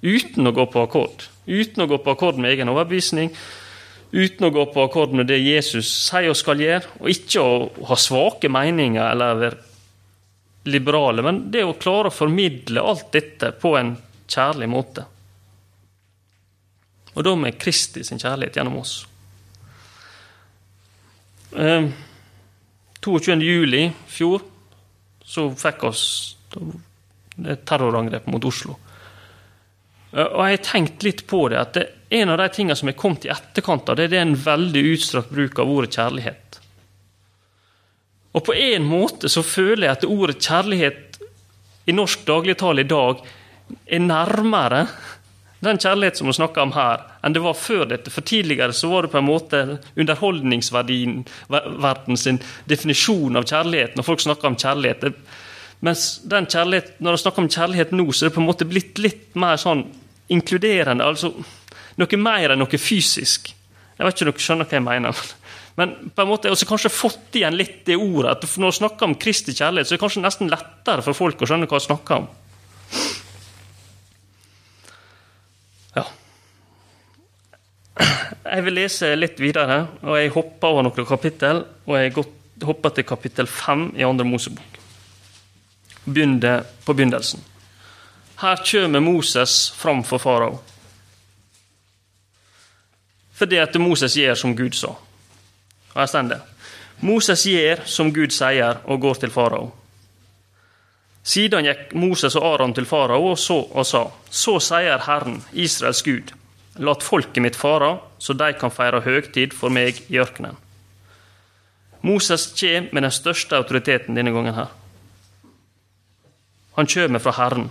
Uten 0.07 0.47
å 0.47 0.55
gå 0.55 0.69
på 0.71 0.85
akkord. 0.87 1.27
Uten 1.47 1.83
å 1.83 1.89
gå 1.91 1.99
på 2.03 2.15
akkord 2.15 2.39
med 2.39 2.55
egen 2.55 2.71
overbevisning 2.71 3.33
uten 4.17 4.49
å 4.49 4.53
gå 4.55 4.65
på 4.73 4.87
akkord 4.87 5.15
med 5.17 5.29
det 5.29 5.39
Jesus 5.43 5.89
sier 6.09 6.31
og 6.33 6.39
skal 6.39 6.63
gjøre, 6.63 6.89
og 7.03 7.13
ikke 7.13 7.43
å 7.43 7.57
ha 7.91 7.99
svake 8.01 8.51
meninger 8.53 9.05
eller 9.05 9.41
være 9.43 9.63
liberale, 10.67 11.23
men 11.23 11.45
det 11.55 11.63
å 11.63 11.77
klare 11.79 12.11
å 12.11 12.15
formidle 12.15 12.83
alt 12.83 13.13
dette 13.15 13.53
på 13.61 13.77
en 13.79 13.95
kjærlig 14.27 14.69
måte. 14.71 15.05
Og 17.15 17.25
da 17.25 17.37
med 17.39 17.57
Kristi 17.61 18.03
sin 18.05 18.21
kjærlighet 18.21 18.59
gjennom 18.59 18.81
oss. 18.83 18.97
Eh, 21.57 21.87
22. 23.01 23.39
juli 23.47 23.85
i 23.87 23.93
fjor 24.11 24.43
så 25.25 25.47
fikk 25.57 25.87
oss 25.89 26.03
et 26.57 27.63
terrorangrep 27.69 28.27
mot 28.33 28.45
Oslo. 28.45 28.77
Eh, 30.13 30.27
og 30.27 30.43
jeg 30.45 30.59
har 30.59 30.67
tenkt 30.67 31.07
litt 31.07 31.25
på 31.31 31.47
det, 31.53 31.63
at 31.63 31.79
det, 31.79 31.87
en 32.17 32.33
av 32.33 32.39
de 32.41 32.49
tingene 32.53 32.77
som 32.79 32.91
er 32.91 32.99
kommet 32.99 33.27
i 33.27 33.33
etterkant 33.33 33.89
av 33.93 33.99
det, 33.99 34.11
det 34.13 34.21
er 34.21 34.27
en 34.27 34.39
veldig 34.47 34.83
utstrakt 34.93 35.33
bruk 35.35 35.59
av 35.63 35.71
ordet 35.73 35.95
kjærlighet. 35.97 36.61
Og 38.37 38.45
på 38.45 38.55
en 38.55 38.85
måte 38.85 39.31
så 39.33 39.43
føler 39.47 39.87
jeg 39.87 39.97
at 39.97 40.09
ordet 40.09 40.41
kjærlighet 40.45 41.21
i 41.89 41.95
norsk 41.97 42.27
dagligtale 42.29 42.85
i 42.85 42.91
dag 42.91 43.23
er 43.87 44.03
nærmere 44.03 44.87
den 45.65 45.79
kjærlighet 45.81 46.19
som 46.19 46.29
vi 46.29 46.35
snakker 46.37 46.67
om 46.67 46.75
her, 46.77 47.01
enn 47.25 47.35
det 47.35 47.43
var 47.43 47.57
før 47.57 47.87
dette. 47.89 48.13
For 48.13 48.27
tidligere 48.27 48.75
så 48.77 48.91
var 48.91 49.07
det 49.07 49.13
på 49.15 49.21
en 49.23 49.29
måte 49.29 49.63
underholdningsverdien 49.97 51.25
sin 52.21 52.41
definisjon 52.69 53.41
av 53.41 53.49
kjærlighet 53.49 53.97
når 53.97 54.07
folk 54.07 54.23
snakker 54.23 54.51
om 54.51 54.59
kjærlighet. 54.61 55.17
Mens 55.87 56.05
den 56.29 56.49
kjærlighet, 56.53 56.97
når 57.01 57.17
de 57.17 57.23
snakker 57.25 57.45
om 57.45 57.53
kjærlighet 57.53 57.95
nå, 57.97 58.11
så 58.13 58.27
er 58.27 58.31
det 58.31 58.37
på 58.37 58.45
en 58.45 58.51
måte 58.51 58.69
blitt 58.69 59.01
litt 59.01 59.33
mer 59.39 59.57
sånn 59.61 59.87
inkluderende. 60.33 61.05
altså 61.05 61.33
noe 61.97 62.21
mer 62.21 62.53
enn 62.53 62.61
noe 62.63 62.81
fysisk. 62.81 63.53
Jeg 63.97 64.05
vet 64.05 64.17
ikke 64.17 64.27
om 64.27 64.33
dere 64.33 64.45
skjønner 64.45 64.69
hva 64.69 64.77
jeg 64.77 64.85
mener. 64.85 65.21
Men 65.77 65.93
på 66.17 66.25
en 66.25 66.31
måte 66.31 66.51
også 66.53 66.69
kanskje 66.69 66.93
fått 66.93 67.37
igjen 67.37 67.57
litt 67.57 67.83
det 67.89 67.99
ordet. 68.01 68.37
at 68.37 68.45
Når 68.45 68.73
vi 68.73 68.79
snakker 68.79 69.09
om 69.09 69.17
Kristi 69.21 69.53
kjærlighet, 69.53 69.89
så 69.89 69.95
er 69.95 69.99
det 69.99 70.05
kanskje 70.05 70.25
nesten 70.25 70.53
lettere 70.53 71.05
for 71.05 71.17
folk 71.17 71.43
å 71.43 71.49
skjønne 71.49 71.69
hva 71.69 71.81
vi 71.81 71.85
snakker 71.85 72.23
om. 72.23 72.29
Ja. 75.97 76.07
Jeg 78.01 78.65
vil 78.69 78.79
lese 78.79 79.13
litt 79.17 79.41
videre, 79.41 79.83
og 80.05 80.17
jeg 80.17 80.33
hopper 80.37 80.73
over 80.73 80.89
noen 80.89 81.09
kapittel. 81.09 81.65
Og 81.85 81.99
jeg 82.01 82.15
hopper 82.65 82.97
til 82.97 83.09
kapittel 83.09 83.49
fem 83.51 83.91
i 83.97 84.05
Andre 84.07 84.25
Mosebok. 84.29 84.81
Begynner 86.07 86.65
på 86.87 86.97
begynnelsen. 86.97 87.45
Her 88.41 88.61
kommer 88.65 89.01
Moses 89.01 89.71
fram 89.77 90.03
for 90.05 90.21
farao. 90.21 90.57
Fordi 93.37 93.59
at 93.61 93.75
Moses 93.81 94.17
gjør 94.17 94.35
som 94.35 94.57
Gud 94.57 94.77
sa. 94.77 94.95
Og 95.95 96.01
her 96.01 96.07
står 96.07 96.31
det. 96.31 96.41
Moses 97.01 97.43
gjør 97.45 97.83
som 97.85 98.13
Gud 98.13 98.33
sier, 98.33 98.81
og 98.85 99.01
går 99.01 99.21
til 99.21 99.31
farao. 99.31 99.73
Siden 101.27 101.67
gikk 101.67 101.93
Moses 101.99 102.37
og 102.39 102.45
Aron 102.47 102.75
til 102.75 102.87
farao 102.87 103.33
og, 103.33 103.39
og 103.75 103.87
sa:" 103.87 104.05
Så 104.31 104.59
sier 104.61 105.03
Herren, 105.07 105.43
Israels 105.53 106.03
Gud, 106.03 106.33
lat 106.79 107.03
folket 107.03 107.43
mitt 107.43 107.57
fara, 107.57 107.99
så 108.19 108.33
de 108.33 108.53
kan 108.53 108.71
feire 108.71 109.01
høgtid 109.01 109.53
for 109.53 109.69
meg 109.69 110.01
i 110.09 110.19
ørkenen. 110.19 110.57
Moses 112.03 112.47
kommer 112.61 112.93
med 112.93 113.03
den 113.03 113.11
største 113.11 113.57
autoriteten 113.57 114.15
denne 114.15 114.31
gangen 114.31 114.55
her. 114.55 114.69
Han 116.77 116.87
kommer 116.87 117.19
fra 117.19 117.33
Herren. 117.33 117.71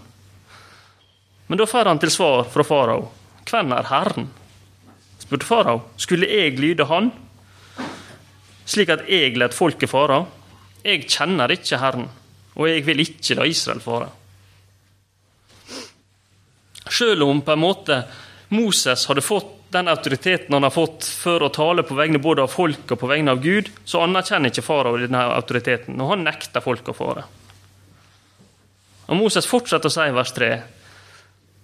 Men 1.47 1.58
da 1.58 1.65
får 1.65 1.86
han 1.86 1.99
til 1.99 2.12
svar 2.12 2.43
fra 2.43 2.63
farao. 2.63 3.12
Hvem 3.49 3.71
er 3.71 3.88
Herren? 3.88 4.30
Spurte 5.25 5.45
farao. 5.45 5.81
Skulle 5.97 6.29
jeg 6.29 6.59
lyde 6.59 6.85
Han? 6.89 7.11
Slik 8.65 8.89
at 8.89 9.05
jeg 9.09 9.38
lar 9.38 9.53
folket 9.53 9.91
fare? 9.91 10.23
Jeg 10.85 11.07
kjenner 11.09 11.51
ikke 11.53 11.79
Herren, 11.81 12.07
og 12.55 12.69
jeg 12.69 12.85
vil 12.85 13.01
ikke 13.01 13.38
la 13.38 13.45
Israel 13.49 13.81
fare. 13.81 14.09
Selv 16.85 17.25
om 17.25 17.41
på 17.41 17.53
en 17.53 17.61
måte 17.61 18.03
Moses 18.53 19.07
hadde 19.09 19.25
fått 19.25 19.51
den 19.73 19.89
autoriteten 19.89 20.53
han 20.53 20.63
har 20.63 20.71
fått 20.71 21.07
for 21.19 21.43
å 21.43 21.49
tale 21.49 21.83
på 21.83 21.97
vegne 21.97 22.21
både 22.21 22.45
av 22.45 22.53
folk 22.53 22.91
og 22.93 22.99
på 23.01 23.09
vegne 23.09 23.33
av 23.33 23.41
Gud, 23.43 23.71
så 23.83 24.05
anerkjenner 24.05 24.53
ikke 24.53 24.63
farao 24.63 24.99
denne 25.01 25.23
autoriteten, 25.35 25.97
og 25.99 26.13
han 26.13 26.23
nekter 26.23 26.63
folk 26.63 26.93
å 26.93 26.95
fare. 26.95 27.25
Og 29.09 29.19
Moses 29.19 29.49
fortsetter 29.49 29.89
å 29.89 29.93
si 29.93 30.05
i 30.05 30.15
vers 30.15 30.31
3. 30.38 30.51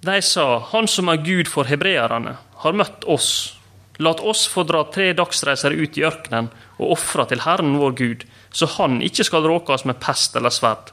De 0.02 0.18
sa, 0.26 0.48
Han 0.74 0.90
som 0.90 1.10
er 1.14 1.22
Gud 1.24 1.50
for 1.50 1.70
hebreerne, 1.70 2.36
har 2.62 2.78
møtt 2.78 3.06
oss. 3.10 3.58
Lat 4.02 4.20
oss 4.20 4.48
få 4.50 4.64
dra 4.70 4.84
tre 4.94 5.12
dagsreiser 5.18 5.74
ut 5.74 5.98
i 5.98 6.06
ørkenen 6.06 6.50
og 6.78 6.96
ofre 6.96 7.26
til 7.30 7.44
Herren 7.46 7.76
vår 7.82 7.94
Gud, 7.98 8.26
så 8.52 8.68
Han 8.78 9.02
ikke 9.02 9.26
skal 9.28 9.46
råke 9.48 9.74
oss 9.74 9.86
med 9.86 10.00
pest 10.02 10.36
eller 10.36 10.54
sverd. 10.54 10.92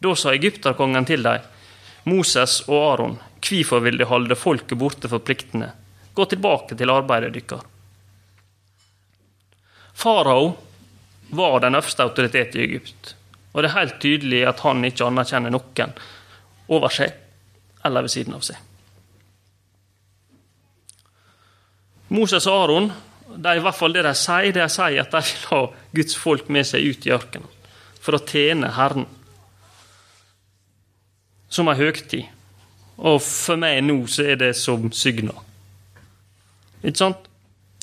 Da 0.00 0.14
sa 0.16 0.32
egypterkongen 0.34 1.06
til 1.06 1.26
dem, 1.26 1.44
Moses 2.08 2.62
og 2.68 2.78
Aron, 2.92 3.18
hvorfor 3.44 3.82
vil 3.84 3.98
de 4.00 4.08
holde 4.08 4.38
folket 4.38 4.78
borte 4.78 5.10
for 5.10 5.20
pliktene? 5.20 5.72
Gå 6.14 6.24
tilbake 6.24 6.78
til 6.78 6.90
arbeidet 6.90 7.34
deres. 7.36 7.66
Farao 9.94 10.56
var 11.36 11.60
den 11.60 11.76
øverste 11.76 12.02
autoritet 12.02 12.56
i 12.56 12.64
Egypt, 12.64 13.14
og 13.52 13.62
det 13.62 13.70
er 13.70 13.78
helt 13.78 14.00
tydelig 14.00 14.46
at 14.48 14.64
han 14.64 14.84
ikke 14.84 15.06
anerkjenner 15.06 15.52
noen 15.52 15.94
over 16.68 16.94
seg 16.94 17.14
eller 17.84 18.06
ved 18.06 18.14
siden 18.14 18.38
av 18.38 18.46
seg. 18.46 18.69
Moses 22.10 22.46
og 22.50 22.64
Aron 22.64 22.90
det 23.30 23.46
er 23.46 23.60
i 23.60 23.62
hvert 23.62 23.78
fall 23.78 23.94
det 23.94 24.02
de 24.02 24.12
sier, 24.18 24.50
det 24.50 24.62
de 24.64 24.72
sier 24.72 25.00
at 25.04 25.12
de 25.14 25.22
vil 25.22 25.48
ha 25.52 25.60
Guds 25.94 26.16
folk 26.18 26.48
med 26.50 26.66
seg 26.66 26.82
ut 26.82 27.06
i 27.06 27.14
ørkenen 27.14 27.58
for 28.00 28.16
å 28.16 28.22
tjene 28.26 28.72
Herren 28.74 29.06
som 31.50 31.68
en 31.68 31.78
høgtid. 31.78 32.26
Og 33.00 33.18
for 33.24 33.60
meg 33.60 33.82
nå 33.84 33.98
så 34.10 34.26
er 34.32 34.38
det 34.40 34.52
som 34.58 34.88
sygna. 34.94 35.34
Ikke 36.80 37.00
sant? 37.00 37.26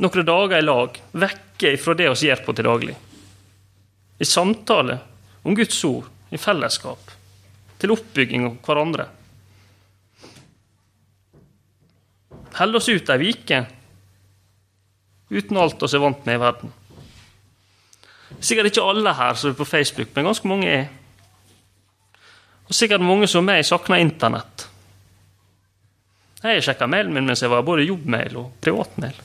Noen 0.02 0.28
dager 0.28 0.60
i 0.60 0.66
lag, 0.66 0.98
vekke 1.12 1.74
fra 1.82 1.96
det 1.98 2.10
vi 2.12 2.30
gjør 2.30 2.44
på 2.46 2.54
til 2.58 2.68
daglig. 2.70 2.96
I 4.18 4.26
samtale 4.26 5.00
om 5.44 5.56
Guds 5.58 5.78
ord, 5.88 6.08
i 6.30 6.38
fellesskap, 6.42 7.14
til 7.82 7.94
oppbygging 7.94 8.46
av 8.50 8.60
hverandre. 8.66 9.08
Held 12.58 12.78
oss 12.78 12.90
ut 12.90 13.10
ei 13.14 13.20
vike 13.22 13.64
uten 15.30 15.60
alt 15.60 15.82
vi 15.82 15.90
er 15.94 16.04
vant 16.04 16.26
med 16.26 16.38
i 16.38 16.42
verden. 16.42 16.74
Sikkert 18.40 18.72
ikke 18.72 18.86
alle 18.86 19.14
her 19.16 19.38
som 19.40 19.52
er 19.52 19.58
på 19.58 19.68
Facebook, 19.68 20.10
men 20.16 20.28
ganske 20.28 20.50
mange 20.50 20.72
er. 20.72 20.88
Og 22.68 22.76
sikkert 22.76 23.06
mange 23.06 23.30
som 23.32 23.46
meg 23.48 23.64
savner 23.66 24.04
Internett. 24.04 24.68
Jeg 26.44 26.62
sjekka 26.64 26.86
mailen 26.88 27.16
min 27.16 27.26
mens 27.26 27.42
jeg 27.42 27.50
var 27.50 27.66
både 27.66 27.88
jobbmail 27.88 28.36
og 28.38 28.52
privatmail. 28.62 29.16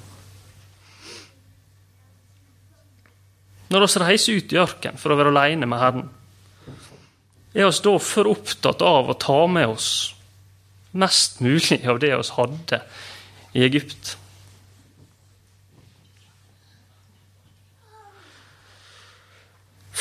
Når 3.72 3.84
vi 3.84 4.00
reiser 4.02 4.38
ut 4.38 4.52
i 4.52 4.60
ørkenen 4.60 5.00
for 5.00 5.12
å 5.12 5.18
være 5.18 5.32
alene 5.32 5.68
med 5.68 5.80
Herren, 5.80 6.08
er 7.52 7.68
vi 7.68 7.84
da 7.84 7.92
for 8.00 8.30
opptatt 8.32 8.82
av 8.84 9.10
å 9.12 9.18
ta 9.20 9.38
med 9.48 9.74
oss 9.74 9.90
mest 10.92 11.40
mulig 11.44 11.82
av 11.88 12.00
det 12.00 12.12
vi 12.12 12.34
hadde 12.36 12.80
i 13.52 13.64
Egypt? 13.66 14.16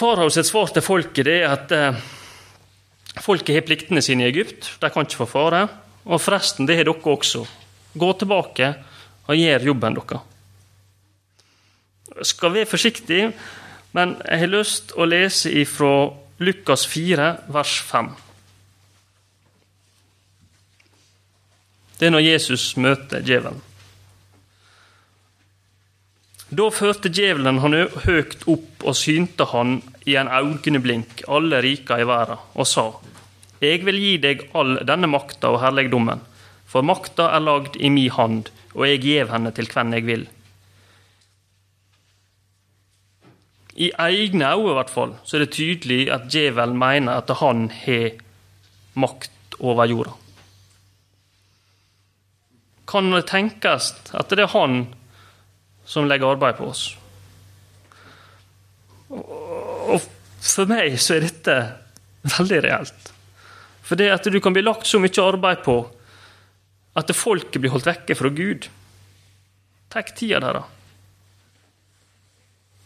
Farao 0.01 0.31
sitt 0.33 0.47
svar 0.49 0.71
til 0.73 0.81
folket 0.81 1.27
det 1.27 1.33
er 1.43 1.51
at 1.53 1.71
eh, 1.77 1.97
folket 3.21 3.53
har 3.53 3.65
pliktene 3.67 4.01
sine 4.01 4.25
i 4.25 4.31
Egypt. 4.31 4.71
De 4.81 4.89
kan 4.89 5.05
ikke 5.05 5.19
få 5.19 5.27
fare. 5.29 5.59
Og 6.09 6.17
forresten, 6.17 6.65
det 6.65 6.79
har 6.79 6.87
dere 6.89 7.13
også. 7.13 7.43
Gå 7.93 8.09
tilbake 8.17 8.71
og 9.27 9.37
gjør 9.37 9.67
jobben 9.69 9.99
deres. 9.99 10.25
Jeg 12.17 12.29
skal 12.31 12.53
være 12.55 12.71
forsiktig, 12.71 13.21
men 13.93 14.17
jeg 14.25 14.41
har 14.41 14.49
lyst 14.49 14.95
å 14.97 15.05
lese 15.05 15.53
ifra 15.61 15.93
Lukas 16.41 16.87
4, 16.89 17.31
vers 17.53 17.77
5. 17.91 18.09
Det 21.99 22.09
er 22.09 22.15
når 22.17 22.25
Jesus 22.25 22.71
møter 22.81 23.21
djevelen. 23.21 23.61
Da 26.51 26.65
førte 26.75 27.07
djevelen 27.07 27.61
han 27.63 27.77
høgt 28.03 28.41
opp 28.51 28.83
og 28.83 28.95
synte 28.99 29.45
han 29.53 29.77
i 30.03 30.17
en 30.19 30.27
augneblink 30.27 31.23
alle 31.31 31.61
rika 31.63 31.95
i 32.01 32.07
verden, 32.07 32.41
og 32.59 32.67
sa:" 32.67 32.91
Jeg 33.61 33.85
vil 33.85 33.99
gi 34.01 34.17
deg 34.17 34.47
all 34.57 34.79
denne 34.89 35.07
makta 35.07 35.51
og 35.53 35.61
herligdommen, 35.61 36.19
for 36.65 36.81
makta 36.81 37.29
er 37.35 37.43
lagd 37.45 37.77
i 37.77 37.89
mi 37.89 38.07
hand, 38.09 38.49
og 38.73 38.87
jeg 38.87 39.01
gjev 39.05 39.29
henne 39.29 39.51
til 39.51 39.69
hvem 39.69 39.93
jeg 39.93 40.05
vil. 40.05 40.23
I 43.75 43.91
egne 43.97 44.49
øyne 44.51 44.71
i 44.71 44.73
hvert 44.73 44.89
fall, 44.89 45.13
så 45.23 45.37
er 45.37 45.45
det 45.45 45.53
tydelig 45.55 46.09
at 46.11 46.27
djevelen 46.27 46.77
mener 46.77 47.21
at 47.21 47.29
han 47.39 47.69
har 47.69 48.17
makt 48.95 49.55
over 49.59 49.85
jorda. 49.85 50.17
Kan 52.87 53.11
det 53.11 53.27
tenkes 53.29 53.93
at 54.11 54.29
det 54.29 54.39
er 54.39 54.51
han 54.57 54.87
som 55.91 56.07
legger 56.07 56.31
arbeid 56.31 56.55
på 56.55 56.69
oss? 56.71 56.85
Og 59.11 59.97
for 60.41 60.69
meg 60.71 60.95
så 61.01 61.17
er 61.17 61.25
dette 61.27 61.55
veldig 62.37 62.61
reelt. 62.63 63.09
For 63.83 63.99
det 63.99 64.11
at 64.13 64.29
du 64.31 64.39
kan 64.39 64.55
bli 64.55 64.63
lagt 64.63 64.87
så 64.87 65.01
mye 65.03 65.25
arbeid 65.25 65.65
på 65.65 65.81
at 66.95 67.11
folket 67.15 67.59
blir 67.59 67.73
holdt 67.73 67.89
vekke 67.89 68.15
fra 68.15 68.31
Gud. 68.31 68.69
Ta 69.91 70.03
tida 70.07 70.39
deres. 70.43 70.77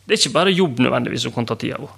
Det 0.06 0.14
er 0.14 0.22
ikke 0.22 0.38
bare 0.38 0.54
jobb 0.54 0.82
nødvendigvis 0.86 1.26
som 1.26 1.34
kan 1.34 1.48
ta 1.50 1.58
tida 1.58 1.80
vår. 1.82 1.94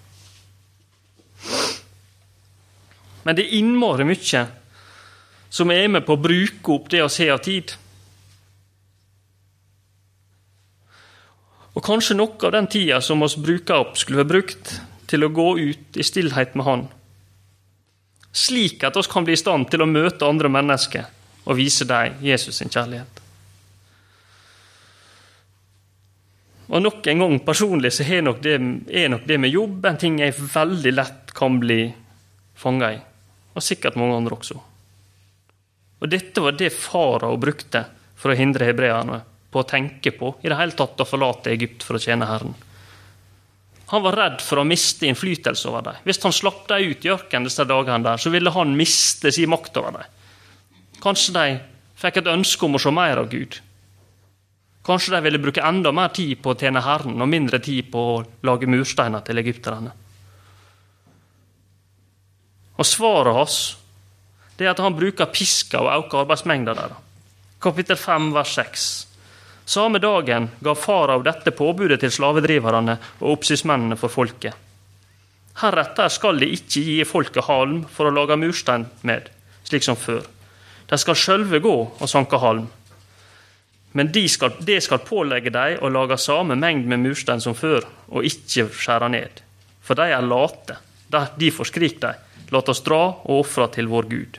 Men 3.28 3.36
det 3.36 3.44
er 3.44 3.58
innmari 3.60 4.06
mye 4.08 4.46
som 5.52 5.72
er 5.72 5.90
med 5.92 6.06
på 6.08 6.16
å 6.16 6.22
bruke 6.22 6.76
opp 6.76 6.88
det 6.92 7.02
vi 7.04 7.28
har 7.28 7.36
av 7.36 7.44
tid. 7.44 7.74
Og 11.78 11.86
kanskje 11.86 12.18
noe 12.18 12.42
av 12.48 12.56
den 12.56 12.68
tida 12.74 12.98
som 13.06 13.22
oss 13.22 13.38
bruker 13.38 13.84
opp, 13.84 13.98
skulle 14.02 14.24
vært 14.24 14.34
brukt 14.34 14.78
til 15.08 15.24
å 15.24 15.32
gå 15.32 15.50
ut 15.62 16.00
i 16.00 16.06
stillhet 16.06 16.58
med 16.58 16.66
Han 16.66 16.88
slik 18.38 18.84
at 18.84 18.98
vi 18.98 19.04
kan 19.12 19.26
bli 19.26 19.34
i 19.34 19.40
stand 19.40 19.70
til 19.72 19.84
å 19.84 19.90
møte 19.90 20.28
andre 20.28 20.50
mennesker 20.52 21.08
og 21.48 21.58
vise 21.58 21.88
dem 21.90 22.20
Jesus 22.22 22.60
sin 22.60 22.70
kjærlighet. 22.70 23.24
Og 26.68 26.84
nok 26.84 27.06
en 27.08 27.24
gang 27.24 27.38
personlig 27.48 27.94
så 27.96 28.04
er 28.04 28.26
nok, 28.26 28.42
det, 28.44 28.58
er 28.92 29.08
nok 29.10 29.24
det 29.28 29.38
med 29.40 29.54
jobb 29.54 29.86
en 29.88 30.00
ting 30.00 30.18
jeg 30.20 30.36
veldig 30.36 30.92
lett 30.94 31.32
kan 31.36 31.56
bli 31.62 31.86
fanga 32.60 32.92
i. 32.92 33.00
Og 33.56 33.64
sikkert 33.64 33.96
mange 33.98 34.18
andre 34.20 34.36
også. 34.36 34.58
Og 35.98 36.12
dette 36.12 36.44
var 36.44 36.58
det 36.60 36.74
farao 36.76 37.40
brukte 37.42 37.86
for 38.20 38.34
å 38.34 38.38
hindre 38.38 38.68
hebreerne 38.68 39.22
på 39.52 39.62
å 39.62 39.68
tenke 39.68 40.12
på 40.16 40.34
i 40.44 40.50
det 40.50 40.58
hele 40.60 40.76
tatt 40.78 41.00
å 41.00 41.08
forlate 41.08 41.54
Egypt 41.54 41.86
for 41.88 41.98
å 41.98 42.02
tjene 42.02 42.28
Herren. 42.30 42.56
Han 43.88 44.04
var 44.04 44.18
redd 44.20 44.42
for 44.44 44.60
å 44.60 44.68
miste 44.68 45.08
innflytelse 45.08 45.70
over 45.70 45.86
dem. 45.86 46.00
Hvis 46.04 46.20
han 46.26 46.36
slapp 46.36 46.66
dem 46.68 46.92
ut 46.92 47.06
i 47.08 47.12
ørkenen 47.14 47.48
disse 47.48 47.64
dagene, 47.64 48.04
der, 48.04 48.20
så 48.20 48.32
ville 48.34 48.52
han 48.52 48.76
miste 48.76 49.32
sin 49.32 49.52
makt 49.54 49.80
over 49.80 49.96
dem. 49.96 50.18
Kanskje 51.04 51.36
de 51.38 51.46
fikk 51.98 52.20
et 52.20 52.30
ønske 52.34 52.68
om 52.68 52.76
å 52.76 52.82
se 52.84 52.92
mer 52.92 53.22
av 53.22 53.32
Gud. 53.32 53.62
Kanskje 54.88 55.16
de 55.16 55.24
ville 55.24 55.40
bruke 55.40 55.64
enda 55.64 55.92
mer 55.96 56.12
tid 56.16 56.40
på 56.44 56.52
å 56.52 56.60
tjene 56.60 56.84
Herren 56.84 57.24
og 57.24 57.32
mindre 57.32 57.62
tid 57.64 57.88
på 57.92 58.04
å 58.12 58.22
lage 58.48 58.68
mursteiner 58.68 59.24
til 59.24 59.40
egypterne. 59.40 59.96
Og 62.78 62.86
svaret 62.86 63.36
hans 63.36 63.58
det 64.58 64.66
er 64.66 64.74
at 64.74 64.82
han 64.82 64.96
bruker 64.98 65.30
piska 65.30 65.80
og 65.84 65.92
øker 65.94 66.24
arbeidsmengda 66.24 66.74
deres. 66.78 67.04
Kapittel 67.62 67.98
5, 67.98 68.32
vers 68.34 68.54
6. 68.58 69.07
Samme 69.68 70.00
dagen 70.00 70.48
gav 70.64 70.80
farao 70.80 71.20
dette 71.26 71.52
påbudet 71.52 72.00
til 72.00 72.12
slavedriverne 72.16 72.94
og 73.20 73.34
oppsynsmennene 73.34 73.98
for 74.00 74.14
folket. 74.14 74.56
Heretter 75.60 76.08
skal 76.14 76.40
de 76.40 76.48
ikke 76.56 76.84
gi 76.86 76.98
folket 77.10 77.50
halm 77.50 77.82
for 77.92 78.08
å 78.08 78.14
lage 78.16 78.38
murstein 78.40 78.86
med, 79.08 79.28
slik 79.68 79.84
som 79.84 80.00
før. 80.00 80.24
De 80.88 81.00
skal 81.02 81.20
sjølve 81.20 81.60
gå 81.60 81.76
og 81.90 82.08
sanke 82.08 82.40
halm. 82.40 82.70
Men 83.92 84.12
de 84.14 84.24
skal, 84.32 84.56
det 84.64 84.80
skal 84.86 85.04
pålegge 85.04 85.52
dem 85.52 85.84
å 85.84 85.92
lage 85.92 86.20
samme 86.22 86.56
mengd 86.56 86.88
med 86.88 87.04
murstein 87.04 87.44
som 87.44 87.58
før, 87.58 87.84
og 88.08 88.24
ikke 88.30 88.70
skjære 88.72 89.12
ned. 89.12 89.44
For 89.84 90.00
de 90.00 90.08
er 90.14 90.24
late. 90.24 90.80
Derfor 91.12 91.68
skrik 91.68 92.00
de, 92.04 92.14
La 92.52 92.62
oss 92.64 92.80
dra 92.84 93.02
og 93.12 93.42
ofre 93.42 93.68
til 93.76 93.90
vår 93.92 94.06
Gud. 94.08 94.38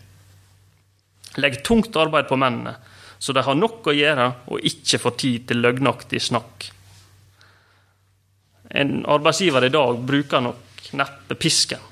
Legg 1.37 1.59
tungt 1.67 1.97
arbeid 2.01 2.29
på 2.31 2.39
mennene, 2.41 2.79
så 3.19 3.35
de 3.35 3.43
har 3.43 3.59
nok 3.59 3.89
å 3.91 3.97
gjøre 3.97 4.27
og 4.53 4.67
ikke 4.71 5.01
får 5.03 5.17
tid 5.19 5.47
til 5.49 5.63
løgnaktig 5.65 6.21
snakk. 6.23 6.69
En 8.69 9.01
arbeidsgiver 9.09 9.67
i 9.67 9.73
dag 9.75 10.01
bruker 10.07 10.45
nok 10.45 10.91
neppe 10.99 11.37
pisken. 11.39 11.83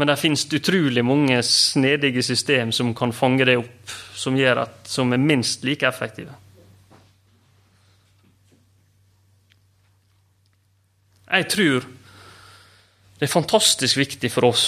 Men 0.00 0.08
det 0.08 0.16
finnes 0.16 0.46
utrolig 0.48 1.02
mange 1.04 1.42
snedige 1.44 2.22
system 2.24 2.72
som 2.72 2.94
kan 2.96 3.12
fange 3.12 3.44
det 3.44 3.58
opp, 3.60 3.96
som, 4.16 4.36
at, 4.36 4.78
som 4.88 5.12
er 5.12 5.20
minst 5.20 5.64
like 5.66 5.86
effektive. 5.86 6.32
Jeg 11.30 11.46
tror 11.52 11.84
det 13.20 13.28
er 13.28 13.30
fantastisk 13.30 14.00
viktig 14.00 14.30
for 14.32 14.48
oss, 14.48 14.66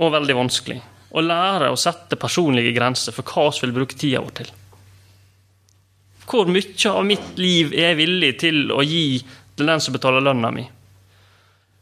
og 0.00 0.14
veldig 0.16 0.34
vanskelig, 0.38 0.80
og 1.14 1.26
lære 1.28 1.70
å 1.70 1.78
sette 1.78 2.18
personlige 2.18 2.74
grenser 2.74 3.14
for 3.14 3.26
hva 3.30 3.50
vi 3.54 3.66
vil 3.66 3.74
bruke 3.76 3.98
tida 3.98 4.22
vår 4.24 4.36
til. 4.40 4.50
Hvor 6.24 6.48
mye 6.50 6.90
av 6.90 7.04
mitt 7.06 7.38
liv 7.38 7.74
er 7.74 7.92
jeg 7.92 8.00
villig 8.00 8.32
til 8.40 8.72
å 8.72 8.80
gi 8.82 9.20
til 9.54 9.70
den 9.70 9.82
som 9.84 9.94
betaler 9.94 10.24
lønna 10.24 10.50
mi? 10.54 10.64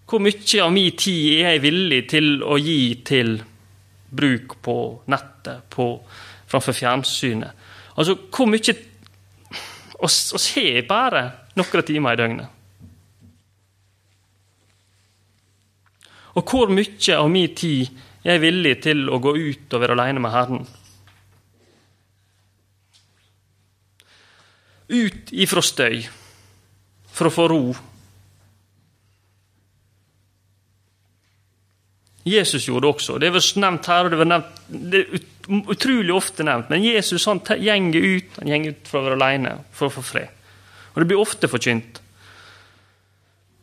Hvor 0.08 0.20
mye 0.20 0.60
av 0.60 0.72
min 0.74 0.96
tid 0.98 1.38
er 1.38 1.54
jeg 1.54 1.64
villig 1.64 2.00
til 2.12 2.42
å 2.44 2.58
gi 2.60 2.80
til 3.06 3.38
bruk 4.12 4.58
på 4.60 4.76
nettet, 5.08 5.62
på, 5.72 5.94
framfor 6.50 6.76
fjernsynet? 6.76 7.68
Altså, 7.96 8.18
hvor 8.32 8.50
mye 8.50 8.80
Vi 10.02 10.62
har 10.66 10.86
bare 10.88 11.20
noen 11.54 11.84
timer 11.86 12.16
i 12.16 12.18
døgnet. 12.18 12.48
Og 16.34 16.48
hvor 16.48 16.72
mye 16.72 17.16
av 17.16 17.28
min 17.30 17.54
tid 17.54 17.88
jeg 18.22 18.36
er 18.36 18.42
villig 18.42 18.76
til 18.84 19.08
å 19.10 19.18
gå 19.22 19.34
ut 19.34 19.74
og 19.74 19.82
være 19.82 19.96
alene 19.96 20.22
med 20.22 20.34
Herren. 20.34 20.66
Ut 24.92 25.32
ifra 25.32 25.62
støy, 25.64 26.04
for 27.12 27.28
å 27.28 27.34
få 27.34 27.46
ro. 27.50 27.62
Jesus 32.22 32.68
gjorde 32.68 32.86
det 32.86 32.92
også. 32.92 33.18
Det 33.18 33.32
er 33.32 33.48
nevnt 33.58 33.90
her, 33.90 34.06
og 34.06 34.14
det, 34.70 35.00
er 35.00 35.66
utrolig 35.74 36.14
ofte 36.14 36.46
nevnt. 36.46 36.70
Men 36.70 36.86
Jesus 36.86 37.26
han 37.26 37.42
gjenger 37.42 38.06
ut 38.06 38.38
han 38.38 38.52
gjenger 38.52 38.76
ut 38.76 38.92
for 38.92 39.00
å 39.00 39.08
være 39.08 39.18
alene, 39.18 39.56
for 39.74 39.88
å 39.88 39.96
få 39.96 40.06
fred. 40.12 40.38
Og 40.92 41.02
Det 41.02 41.08
blir 41.10 41.24
ofte 41.24 41.50
forkynt. 41.50 41.98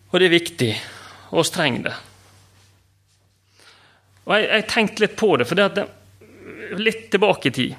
Og 0.10 0.19
det 0.19 0.28
er 0.28 0.36
viktig, 0.36 0.72
og 1.30 1.43
vi 1.45 1.52
trenger 1.54 1.88
det. 1.88 1.98
Og 4.30 4.36
Jeg, 4.38 4.46
jeg 4.54 4.68
tenkte 4.70 5.04
litt 5.04 5.18
på 5.18 5.32
det, 5.42 5.48
for 5.50 5.58
det 5.58 5.65
at 5.72 6.78
litt 6.78 7.08
tilbake 7.10 7.50
i 7.50 7.56
tid. 7.56 7.76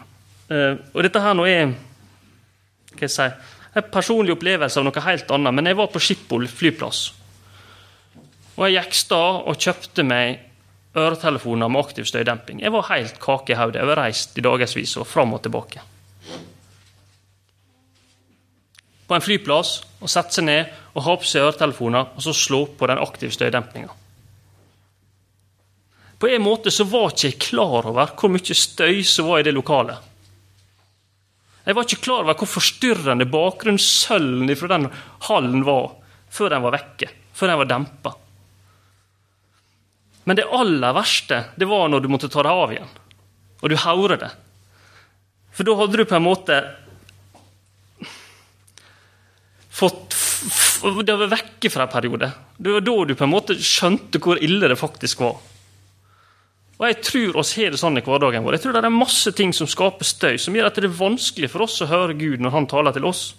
Uh, 0.51 0.75
og 0.93 1.05
dette 1.07 1.23
her 1.23 1.37
nå 1.39 1.47
er 1.47 1.71
hva 1.71 3.07
jeg 3.07 3.15
si, 3.15 3.27
en 3.79 3.87
personlig 3.93 4.35
opplevelse 4.35 4.81
av 4.81 4.87
noe 4.87 5.05
helt 5.07 5.31
annet. 5.31 5.55
Men 5.55 5.71
jeg 5.71 5.79
var 5.79 5.93
på 5.93 6.03
Schiphol 6.03 6.49
flyplass. 6.51 7.05
Og 8.57 8.67
jeg 8.67 8.81
gikk 8.81 8.97
stad 8.99 9.45
og 9.47 9.63
kjøpte 9.63 10.05
meg 10.05 10.41
øretelefoner 10.99 11.71
med 11.71 11.85
aktiv 11.85 12.09
støydemping. 12.11 12.65
Jeg 12.65 12.75
var 12.75 12.89
helt 12.91 13.21
kake 13.23 13.55
i 13.55 13.59
hodet. 13.61 13.79
Jeg 13.79 13.91
var 13.93 14.03
reist 14.03 14.35
i 14.35 14.45
dagevis 14.45 14.97
og 14.99 15.07
fram 15.07 15.37
og 15.37 15.45
tilbake. 15.47 15.85
På 19.07 19.15
en 19.15 19.25
flyplass 19.25 19.77
og 20.03 20.11
sette 20.11 20.35
seg 20.35 20.47
ned 20.51 20.75
og 20.97 21.07
ha 21.07 21.17
på 21.19 21.31
seg 21.31 21.47
øretelefoner 21.47 22.11
og 22.15 22.27
så 22.27 22.35
slå 22.35 22.65
på 22.79 22.91
den 22.91 23.03
aktive 23.03 23.35
støydempinga. 23.35 24.00
På 26.21 26.29
en 26.29 26.43
måte 26.45 26.71
så 26.71 26.85
var 26.85 27.15
ikke 27.15 27.31
jeg 27.31 27.41
klar 27.41 27.87
over 27.89 28.13
hvor 28.13 28.33
mye 28.33 28.57
støy 28.57 29.01
som 29.09 29.31
var 29.31 29.41
i 29.41 29.47
det 29.47 29.55
lokalet. 29.57 29.97
Jeg 31.65 31.77
var 31.77 31.87
ikke 31.87 32.05
klar 32.05 32.25
over 32.25 32.37
hvor 32.37 32.51
forstyrrende 32.59 33.29
bakgrunnssølven 33.31 34.53
fra 34.57 34.69
den 34.75 34.89
hallen 35.29 35.65
var 35.65 35.95
før 36.31 36.53
den 36.53 36.65
var 36.65 36.77
vekke, 36.77 37.09
før 37.33 37.53
den 37.53 37.61
var 37.63 37.71
dempa. 37.71 38.13
Men 40.29 40.37
det 40.37 40.49
aller 40.53 40.95
verste 40.95 41.41
det 41.57 41.69
var 41.71 41.89
når 41.89 42.05
du 42.05 42.11
måtte 42.13 42.29
ta 42.33 42.45
deg 42.45 42.63
av 42.65 42.75
igjen, 42.75 42.93
og 43.61 43.73
du 43.73 43.77
hører 43.81 44.21
det. 44.21 44.31
For 45.57 45.67
da 45.67 45.77
hadde 45.81 45.99
du 45.99 46.05
på 46.05 46.19
en 46.19 46.27
måte 46.29 46.61
fått 49.81 50.17
Det 50.81 51.17
var 51.17 51.29
vekke 51.29 51.69
fra 51.73 51.85
en 51.85 51.93
periode. 51.93 52.31
Det 52.57 52.73
var 52.73 52.85
da 52.85 52.95
du 53.05 53.13
på 53.17 53.25
en 53.27 53.33
måte 53.33 53.57
skjønte 53.61 54.21
hvor 54.23 54.41
ille 54.41 54.69
det 54.71 54.79
faktisk 54.81 55.21
var. 55.21 55.35
Og 56.81 56.87
Jeg 56.89 57.03
tror 57.05 57.37
oss 57.43 57.53
har 57.59 57.75
det 57.75 57.79
sånn 57.81 58.01
i 58.01 58.03
hverdagen 58.05 58.45
vår. 58.45 58.57
Jeg 58.57 58.65
tror 58.65 58.79
Det 58.79 58.89
er 58.89 58.95
masse 58.95 59.33
ting 59.37 59.53
som 59.53 59.69
skaper 59.69 60.09
støy, 60.09 60.39
som 60.41 60.55
gjør 60.57 60.71
at 60.71 60.81
det 60.81 60.89
er 60.89 60.97
vanskelig 60.97 61.51
for 61.53 61.67
oss 61.67 61.83
å 61.85 61.91
høre 61.91 62.17
Gud 62.17 62.41
når 62.41 62.57
Han 62.57 62.67
taler 62.67 62.97
til 62.97 63.05
oss. 63.05 63.35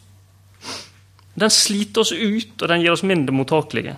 Den 1.33 1.49
sliter 1.49 2.03
oss 2.03 2.11
ut, 2.11 2.61
og 2.61 2.67
den 2.69 2.83
gjør 2.83 2.99
oss 2.99 3.07
mindre 3.07 3.33
mottakelige. 3.33 3.95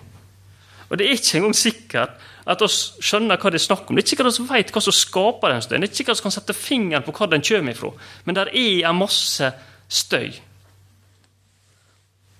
Og 0.89 0.97
Det 0.97 1.07
er 1.07 1.17
ikke 1.17 1.37
engang 1.41 1.57
sikkert 1.57 2.15
at 2.45 2.61
vi 2.61 2.69
skjønner 3.03 3.39
hva 3.39 3.51
det 3.51 3.59
er 3.59 3.65
snakk 3.65 3.89
om. 3.89 3.95
Det 3.95 4.03
er 4.03 4.05
ikke 4.05 4.15
sikkert 4.15 4.39
vi 4.39 4.47
vet 4.51 4.71
hva 4.71 4.81
som 4.83 4.95
skaper 4.95 5.51
den 5.51 5.63
støyen. 5.63 5.81
Det 5.81 5.87
er 5.87 5.91
ikke 5.91 6.01
sikkert 6.03 6.19
vi 6.19 6.25
kan 6.27 6.35
sette 6.37 6.55
fingeren 6.55 7.03
på 7.03 7.15
hva 7.17 7.27
den 7.31 7.43
kommer 7.43 7.75
ifra. 7.75 7.91
Men 8.23 8.35
der 8.39 8.51
er 8.53 8.89
en 8.89 8.99
masse 8.99 9.51
støy. 9.89 10.31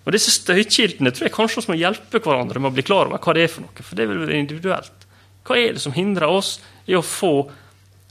Og 0.04 0.12
Disse 0.12 0.32
støykildene 0.36 1.12
tror 1.12 1.28
jeg 1.28 1.36
kanskje 1.36 1.64
vi 1.64 1.74
må 1.74 1.80
hjelpe 1.80 2.20
hverandre 2.20 2.60
med 2.60 2.72
å 2.72 2.76
bli 2.76 2.84
klar 2.86 3.08
over 3.08 3.24
hva 3.24 3.36
det 3.36 3.48
er 3.48 3.52
for 3.52 3.66
noe. 3.66 3.88
For 3.88 4.00
det 4.00 4.08
vil 4.10 4.24
være 4.24 4.40
individuelt. 4.44 5.03
Hva 5.44 5.60
er 5.60 5.76
det 5.76 5.84
som 5.84 5.96
hindrer 5.96 6.32
oss 6.32 6.58
i 6.88 6.96
å 6.96 7.04
få 7.04 7.36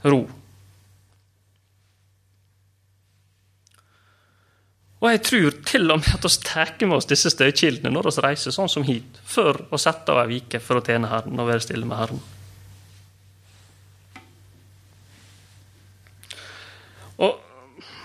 ro. 0.03 0.23
Og 5.03 5.09
jeg 5.11 5.19
tror 5.27 5.55
til 5.67 5.91
og 5.91 5.99
med 5.99 6.13
at 6.15 6.23
vi 6.23 6.31
tar 6.47 6.69
med 6.85 6.95
oss 6.95 7.09
disse 7.09 7.31
støykildene 7.33 7.91
når 7.91 8.07
vi 8.07 8.23
reiser 8.23 8.55
sånn 8.55 8.71
som 8.71 8.85
hit, 8.87 9.19
for 9.27 9.65
å 9.69 9.79
sette 9.81 10.13
av 10.13 10.23
ei 10.23 10.39
uke 10.39 10.61
for 10.63 10.79
å 10.79 10.85
tjene 10.85 11.11
Herren 11.11 11.39
og 11.39 11.49
være 11.49 11.65
stille 11.65 11.87
med 11.87 11.99
Herren. 11.99 12.23
Og 17.19 17.35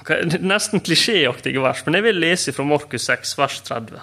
okay, 0.03 0.27
Nesten 0.43 0.83
klisjéaktige 0.83 1.63
vers, 1.63 1.85
men 1.87 2.01
jeg 2.01 2.09
vil 2.09 2.19
lese 2.19 2.55
fra 2.57 2.67
Markus 2.67 3.07
6, 3.07 3.39
vers 3.39 3.63
30. 3.71 4.03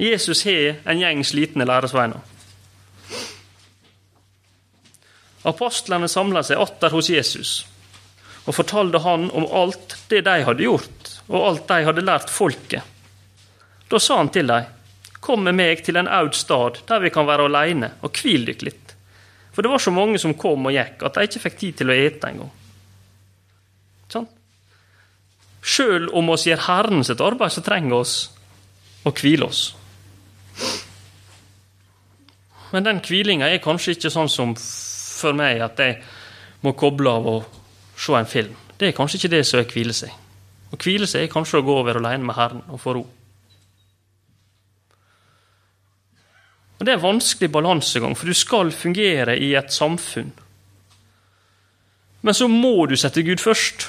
Jesus 0.00 0.46
har 0.48 0.80
en 0.88 1.02
gjeng 1.02 1.20
slitne 1.28 1.68
læresveiner. 1.68 2.24
Apostlene 5.48 6.08
samla 6.08 6.42
seg 6.44 6.60
atter 6.60 6.92
hos 6.92 7.08
Jesus 7.12 7.52
og 8.48 8.56
fortalte 8.56 9.00
han 9.04 9.28
om 9.36 9.46
alt 9.54 9.96
det 10.10 10.24
de 10.26 10.40
hadde 10.46 10.64
gjort, 10.64 11.10
og 11.28 11.46
alt 11.46 11.66
de 11.68 11.84
hadde 11.86 12.04
lært 12.06 12.32
folket. 12.32 12.82
Da 13.90 14.00
sa 14.00 14.20
han 14.20 14.32
til 14.32 14.50
dem, 14.50 14.76
Kom 15.20 15.42
med 15.44 15.52
meg 15.52 15.82
til 15.84 15.98
en 16.00 16.08
aud 16.08 16.32
stad, 16.32 16.78
der 16.88 17.02
vi 17.02 17.10
kan 17.12 17.26
være 17.28 17.44
aleine, 17.50 17.90
og 18.00 18.16
hvil 18.16 18.46
dykk 18.48 18.62
litt. 18.64 18.94
For 19.52 19.60
det 19.60 19.68
var 19.68 19.82
så 19.84 19.92
mange 19.92 20.16
som 20.18 20.32
kom 20.32 20.64
og 20.64 20.72
gikk, 20.72 21.02
at 21.04 21.18
de 21.18 21.26
ikke 21.28 21.42
fikk 21.42 21.58
tid 21.60 21.76
til 21.76 21.92
å 21.92 21.96
ete 22.06 22.30
engang. 22.30 22.54
Sånn? 24.08 24.24
Sjøl 25.60 26.08
om 26.16 26.32
oss 26.32 26.46
gjør 26.48 26.64
Herren 26.64 27.04
sitt 27.04 27.20
arbeid, 27.20 27.52
så 27.52 27.60
trenger 27.60 27.98
oss 27.98 28.14
å 29.04 29.12
hvile 29.12 29.50
oss. 29.50 29.60
Men 32.72 32.88
den 32.88 33.04
hvilinga 33.04 33.52
er 33.52 33.60
kanskje 33.60 33.98
ikke 33.98 34.14
sånn 34.14 34.32
som 34.32 34.56
for 35.20 35.36
meg 35.36 35.62
at 35.64 35.80
jeg 35.80 36.00
må 36.64 36.74
koble 36.78 37.12
av 37.12 37.30
og 37.30 37.60
se 38.00 38.16
en 38.16 38.28
film. 38.28 38.56
Det 38.80 38.88
er 38.88 38.96
kanskje 38.96 39.20
ikke 39.20 39.34
det 39.36 39.44
som 39.46 39.60
er 39.60 39.70
hvile 39.70 39.96
seg. 39.96 40.12
Å 40.70 40.78
hvile 40.80 41.08
seg 41.10 41.26
er 41.26 41.32
kanskje 41.32 41.60
å 41.60 41.66
gå 41.66 41.80
over 41.82 41.98
alene 42.00 42.24
med 42.24 42.38
Herren 42.38 42.62
og 42.70 42.80
få 42.80 42.96
ro. 42.96 43.06
Og 46.80 46.86
Det 46.86 46.94
er 46.94 46.96
en 46.96 47.08
vanskelig 47.10 47.50
balansegang, 47.52 48.14
for 48.16 48.30
du 48.30 48.34
skal 48.34 48.70
fungere 48.72 49.36
i 49.36 49.52
et 49.58 49.72
samfunn. 49.72 50.30
Men 52.24 52.36
så 52.36 52.48
må 52.48 52.86
du 52.88 52.96
sette 52.96 53.24
Gud 53.24 53.40
først. 53.40 53.88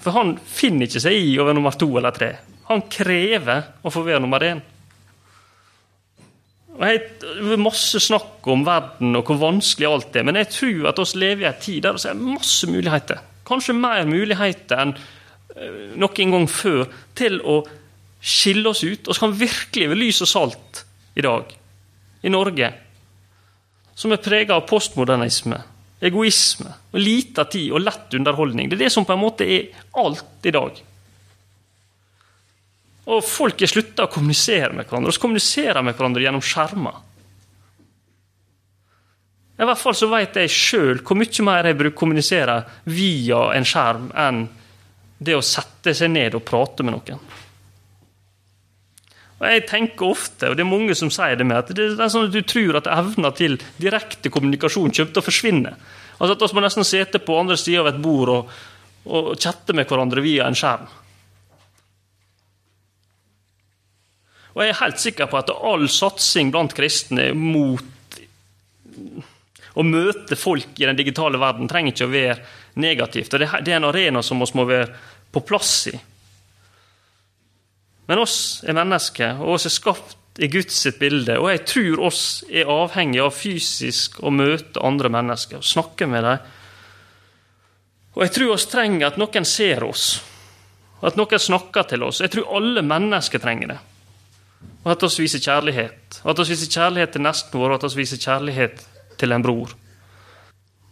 For 0.00 0.16
han 0.16 0.34
finner 0.38 0.88
ikke 0.88 1.02
seg 1.04 1.18
i 1.20 1.34
å 1.38 1.44
være 1.44 1.58
nummer 1.58 1.76
to 1.76 1.90
eller 1.98 2.16
tre. 2.16 2.30
Han 2.70 2.86
krever 2.88 3.84
å 3.84 3.92
få 3.92 4.02
være 4.06 4.22
nummer 4.24 4.40
én. 4.40 4.62
Og 6.84 6.90
jeg, 6.90 7.58
masse 7.64 8.00
snakk 8.02 8.44
om 8.52 8.64
verden 8.66 9.16
og 9.16 9.30
hvor 9.30 9.38
vanskelig 9.40 9.88
alt 9.88 10.16
er, 10.18 10.26
men 10.28 10.36
jeg 10.36 10.50
tror 10.52 10.90
at 10.90 11.00
oss 11.00 11.14
lever 11.16 11.46
i 11.46 11.48
en 11.48 11.62
tid 11.62 11.80
der 11.86 11.96
det 11.96 12.10
er 12.10 12.18
masse 12.18 12.68
muligheter. 12.68 13.22
Kanskje 13.48 13.76
mer 13.78 14.04
muligheter 14.08 14.82
enn 14.82 14.92
eh, 14.92 15.94
noen 15.96 16.34
gang 16.34 16.46
før 16.50 16.84
til 17.16 17.40
å 17.40 17.62
skille 18.20 18.68
oss 18.68 18.84
ut. 18.84 19.08
Vi 19.08 19.16
kan 19.20 19.36
virkelig 19.38 19.90
ved 19.94 20.00
lys 20.00 20.20
og 20.26 20.30
salt 20.30 20.84
i 21.16 21.24
dag, 21.24 21.54
i 22.24 22.32
Norge, 22.32 22.72
som 23.96 24.12
er 24.12 24.20
prega 24.20 24.58
av 24.58 24.66
postmodernisme, 24.68 25.62
egoisme, 26.04 26.72
og 26.92 27.00
lita 27.00 27.46
tid 27.48 27.72
og 27.72 27.84
lett 27.86 28.16
underholdning. 28.18 28.68
Det 28.68 28.76
er 28.76 28.86
det 28.86 28.92
som 28.92 29.08
på 29.08 29.16
en 29.16 29.24
måte 29.24 29.48
er 29.48 29.70
alt 30.04 30.44
i 30.44 30.52
dag. 30.52 30.84
Og 33.04 33.20
folk 33.24 33.60
har 33.60 33.68
slutta 33.68 34.06
å 34.06 34.12
kommunisere 34.12 34.72
med 34.72 34.88
hverandre. 34.88 35.10
Og 35.10 35.16
så 35.16 35.22
kommuniserer 35.22 35.84
med 35.84 35.96
hverandre 35.96 36.24
gjennom 36.24 36.44
skjermer. 36.44 37.02
I 39.54 39.66
hvert 39.68 39.78
fall 39.78 39.94
så 39.94 40.08
vet 40.10 40.36
jeg 40.40 40.50
sjøl 40.50 41.00
hvor 41.06 41.18
mye 41.18 41.46
mer 41.46 41.68
jeg 41.68 41.78
bruker 41.78 41.98
kommunisere 42.00 42.56
via 42.90 43.46
en 43.54 43.66
skjerm 43.68 44.08
enn 44.18 44.46
det 45.24 45.36
å 45.36 45.44
sette 45.46 45.94
seg 45.94 46.10
ned 46.10 46.34
og 46.34 46.42
prate 46.46 46.82
med 46.82 46.96
noen. 46.96 47.20
Og 49.38 49.46
Jeg 49.50 49.66
tenker 49.68 50.08
ofte, 50.08 50.48
og 50.48 50.56
det 50.56 50.64
er 50.64 50.70
mange 50.70 50.94
som 50.96 51.10
sier 51.12 51.36
det 51.36 51.46
med, 51.46 51.58
at 51.58 51.70
det 51.76 51.86
er 51.92 52.10
sånn 52.10 52.28
at 52.28 52.34
du 52.34 52.42
tror 52.46 52.78
at 52.78 52.90
evna 52.90 53.30
til 53.36 53.58
direkte 53.82 54.30
kommunikasjon 54.32 54.94
kommer 54.94 55.12
til 55.12 55.22
å 55.22 55.26
forsvinne. 55.26 55.74
Altså 56.18 56.34
At 56.34 56.44
vi 56.46 56.56
må 56.56 56.64
nesten 56.64 56.86
sitte 56.86 57.20
på 57.22 57.38
andre 57.38 57.58
sida 57.60 57.82
av 57.82 57.92
et 57.92 58.02
bord 58.02 58.32
og, 58.32 58.52
og 59.04 59.34
chatte 59.42 59.74
med 59.76 59.90
hverandre 59.90 60.22
via 60.24 60.48
en 60.48 60.58
skjerm. 60.58 60.86
Og 64.54 64.62
jeg 64.62 64.70
er 64.70 64.80
helt 64.80 65.02
sikker 65.02 65.30
på 65.30 65.40
at 65.40 65.50
all 65.50 65.88
satsing 65.90 66.52
blant 66.54 66.74
kristne 66.76 67.32
mot 67.34 68.18
å 69.74 69.82
møte 69.82 70.38
folk 70.38 70.78
i 70.78 70.86
den 70.86 70.98
digitale 70.98 71.40
verden 71.42 71.68
trenger 71.70 71.94
ikke 71.94 72.06
å 72.06 72.12
være 72.12 72.36
negativt. 72.78 73.34
og 73.34 73.42
Det 73.42 73.72
er 73.72 73.78
en 73.80 73.88
arena 73.90 74.22
som 74.22 74.38
vi 74.38 74.50
må 74.54 74.66
være 74.68 74.92
på 75.34 75.42
plass 75.42 75.72
i. 75.90 75.94
Men 78.06 78.20
oss 78.20 78.36
er 78.66 78.76
mennesker, 78.76 79.40
og 79.40 79.56
oss 79.56 79.66
er 79.66 79.74
skapt 79.74 80.38
i 80.38 80.48
Guds 80.52 80.76
sitt 80.84 81.00
bilde. 81.00 81.38
Og 81.40 81.48
jeg 81.50 81.64
tror 81.70 82.04
oss 82.10 82.22
er 82.50 82.70
avhengig 82.70 83.22
av 83.24 83.34
fysisk 83.34 84.20
å 84.22 84.32
møte 84.34 84.82
andre 84.84 85.10
mennesker 85.10 85.58
og 85.58 85.66
snakke 85.66 86.06
med 86.10 86.26
dem. 86.26 86.52
Og 88.14 88.22
jeg 88.26 88.34
tror 88.36 88.54
oss 88.54 88.68
trenger 88.70 89.08
at 89.08 89.18
noen 89.18 89.46
ser 89.48 89.82
oss, 89.86 90.20
at 91.02 91.18
noen 91.18 91.42
snakker 91.42 91.88
til 91.90 92.06
oss. 92.06 92.22
Jeg 92.22 92.30
tror 92.30 92.52
alle 92.60 92.84
mennesker 92.86 93.42
trenger 93.42 93.74
det. 93.74 93.80
Og 94.84 94.92
at 94.92 95.06
oss 95.06 95.16
viser 95.20 95.40
kjærlighet. 95.40 96.20
Og 96.24 96.32
at 96.34 96.42
oss 96.42 96.50
viser 96.52 96.70
kjærlighet 96.70 97.14
til 97.14 97.24
nesten 97.24 97.60
vår, 97.60 97.72
og 97.72 97.78
at 97.78 97.86
oss 97.88 97.96
viser 97.96 98.20
kjærlighet 98.20 98.84
til 99.20 99.32
en 99.32 99.44
bror. 99.44 99.72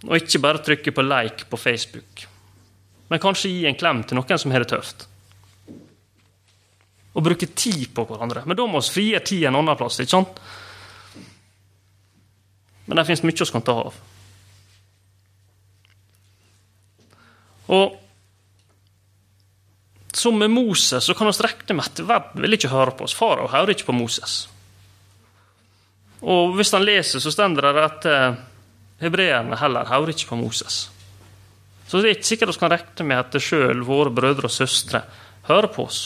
Og 0.09 0.17
ikke 0.19 0.41
bare 0.43 0.63
trykke 0.65 0.95
på 0.95 1.05
like 1.07 1.47
på 1.51 1.61
Facebook, 1.61 2.25
men 3.11 3.21
kanskje 3.23 3.51
gi 3.53 3.67
en 3.69 3.77
klem 3.79 4.01
til 4.03 4.19
noen 4.19 4.41
som 4.41 4.55
har 4.55 4.65
det 4.65 4.73
tøft. 4.73 5.07
Og 7.13 7.23
bruke 7.23 7.47
tid 7.47 7.91
på 7.93 8.07
hverandre. 8.09 8.43
Men 8.49 8.57
da 8.57 8.67
må 8.67 8.81
vi 8.81 8.95
frie 8.95 9.21
tid 9.21 9.45
en 9.45 9.59
annen 9.61 9.77
plass. 9.77 10.01
ikke 10.01 10.15
sant? 10.15 10.41
Men 12.87 12.97
det 12.97 13.05
fins 13.07 13.23
mye 13.23 13.37
vi 13.37 13.53
kan 13.53 13.67
ta 13.67 13.75
av. 13.83 13.99
Og 17.77 18.02
som 20.13 20.39
med 20.39 20.51
Moses 20.51 21.05
så 21.05 21.15
kan 21.17 21.27
vi 21.27 21.33
regne 21.47 21.77
med 21.79 21.89
at 21.89 22.01
verden 22.07 22.45
vil 22.45 22.57
ikke 22.57 22.73
høre 22.73 22.93
på 22.97 23.07
oss. 23.07 23.17
Farao 23.17 23.49
hører 23.49 23.73
ikke 23.73 23.89
på 23.89 23.97
Moses. 23.97 24.47
Og 26.23 26.55
hvis 26.57 26.73
han 26.75 26.85
leser, 26.87 27.23
så 27.23 27.33
står 27.33 27.57
det 27.59 27.71
at 27.83 28.07
eh, 28.07 28.41
hebreerne 29.03 29.59
heller 29.59 29.89
hører 29.89 30.13
ikke 30.13 30.29
på 30.31 30.39
Moses. 30.39 30.85
Så 31.89 32.01
det 32.01 32.11
er 32.11 32.17
ikke 32.17 32.29
sikkert 32.29 32.55
vi 32.55 32.61
kan 32.61 32.73
regne 32.73 33.09
med 33.09 33.19
at 33.25 33.43
sjøl 33.43 33.83
våre 33.85 34.13
brødre 34.15 34.49
og 34.49 34.55
søstre 34.55 35.03
hører 35.49 35.73
på 35.73 35.89
oss. 35.89 36.05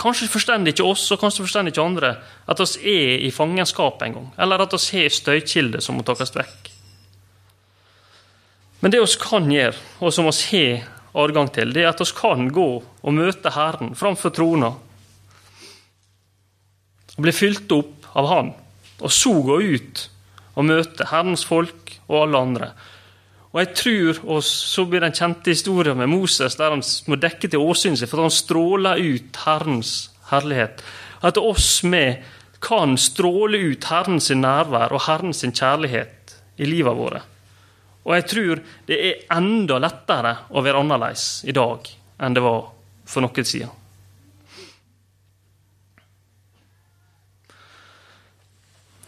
Kanskje 0.00 0.30
forstår 0.32 0.62
ikke 0.70 0.84
oss, 0.86 1.10
og 1.12 1.20
kanskje 1.20 1.44
forstår 1.44 1.68
ikke 1.68 1.82
andre, 1.84 2.14
at 2.48 2.60
oss 2.60 2.76
er 2.78 3.20
i 3.20 3.30
fangenskap 3.34 4.00
en 4.02 4.14
gang. 4.16 4.28
Eller 4.40 4.62
at 4.64 4.74
oss 4.76 4.90
har 4.94 5.10
støykilder 5.12 5.82
som 5.84 5.98
må 5.98 6.04
tas 6.06 6.32
vekk. 6.36 6.70
Men 8.80 8.92
det 8.92 9.02
vi 9.02 9.18
kan 9.20 9.50
gjøre, 9.52 9.76
og 10.00 10.14
som 10.14 10.30
oss 10.30 10.46
har 10.52 10.86
adgang 11.18 11.50
til, 11.54 11.72
det 11.74 11.84
er 11.84 11.90
at 11.92 12.02
vi 12.02 12.08
kan 12.16 12.48
gå 12.54 12.68
og 12.80 13.16
møte 13.16 13.52
Herren 13.54 13.94
framfor 13.98 14.34
trona. 14.34 14.70
Og 17.16 17.24
bli 17.24 17.34
fylt 17.34 17.72
opp 17.74 18.08
av 18.16 18.30
Han, 18.30 18.54
og 19.00 19.12
så 19.12 19.34
gå 19.44 19.58
ut 19.76 20.06
og 20.56 20.66
møte 20.68 21.08
Herrens 21.10 21.44
folk 21.46 21.94
og 22.08 22.16
alle 22.22 22.40
andre. 22.46 22.70
Og 23.50 23.62
jeg 23.64 23.70
tror, 23.80 24.20
og 24.36 24.44
så 24.46 24.84
blir 24.86 25.02
den 25.02 25.14
kjente 25.16 25.50
historien 25.50 25.98
med 25.98 26.10
Moses, 26.12 26.54
der 26.58 26.70
han 26.70 26.84
må 27.10 27.18
dekke 27.18 27.50
til 27.50 27.62
åsynet 27.64 27.98
sitt, 27.98 28.10
for 28.12 28.22
han 28.22 28.34
stråler 28.34 29.00
ut 29.02 29.40
Herrens 29.42 29.94
herlighet. 30.30 30.84
At 31.26 31.40
oss 31.40 31.80
med 31.82 32.22
kan 32.62 32.94
stråle 33.00 33.58
ut 33.72 33.88
Herrens 33.90 34.30
nærvær 34.30 34.94
og 34.94 35.02
Herrens 35.08 35.42
kjærlighet 35.42 36.36
i 36.60 36.68
livet 36.68 36.94
våre. 36.96 37.24
Og 38.04 38.14
jeg 38.16 38.26
tror 38.30 38.62
det 38.88 38.96
er 38.96 39.24
enda 39.36 39.78
lettere 39.82 40.36
å 40.50 40.62
være 40.64 40.80
annerledes 40.80 41.44
i 41.48 41.54
dag 41.56 41.88
enn 42.20 42.36
det 42.36 42.42
var 42.44 42.70
for 43.08 43.24
noen 43.24 43.46
siden. 43.46 43.70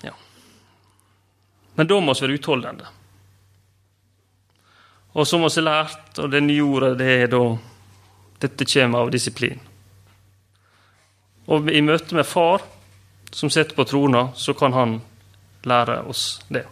Ja. 0.02 0.14
Men 1.74 1.88
da 1.88 2.00
må 2.00 2.14
vi 2.16 2.26
være 2.26 2.38
utholdende. 2.40 2.90
Og 5.12 5.28
som 5.28 5.44
vi 5.44 5.50
har 5.52 5.68
lært, 5.68 6.18
og 6.18 6.30
det 6.32 6.40
nye 6.40 6.64
ordet, 6.64 6.96
det 7.00 7.12
er 7.24 7.30
da 7.32 7.44
Dette 8.42 8.66
kommer 8.66 9.04
av 9.04 9.10
disiplin. 9.14 9.60
Og 11.46 11.68
i 11.70 11.78
møte 11.84 12.16
med 12.16 12.26
far, 12.26 12.64
som 13.30 13.50
sitter 13.54 13.76
på 13.76 13.84
trona, 13.86 14.32
så 14.34 14.50
kan 14.54 14.74
han 14.74 14.96
lære 15.62 16.00
oss 16.10 16.40
det. 16.48 16.64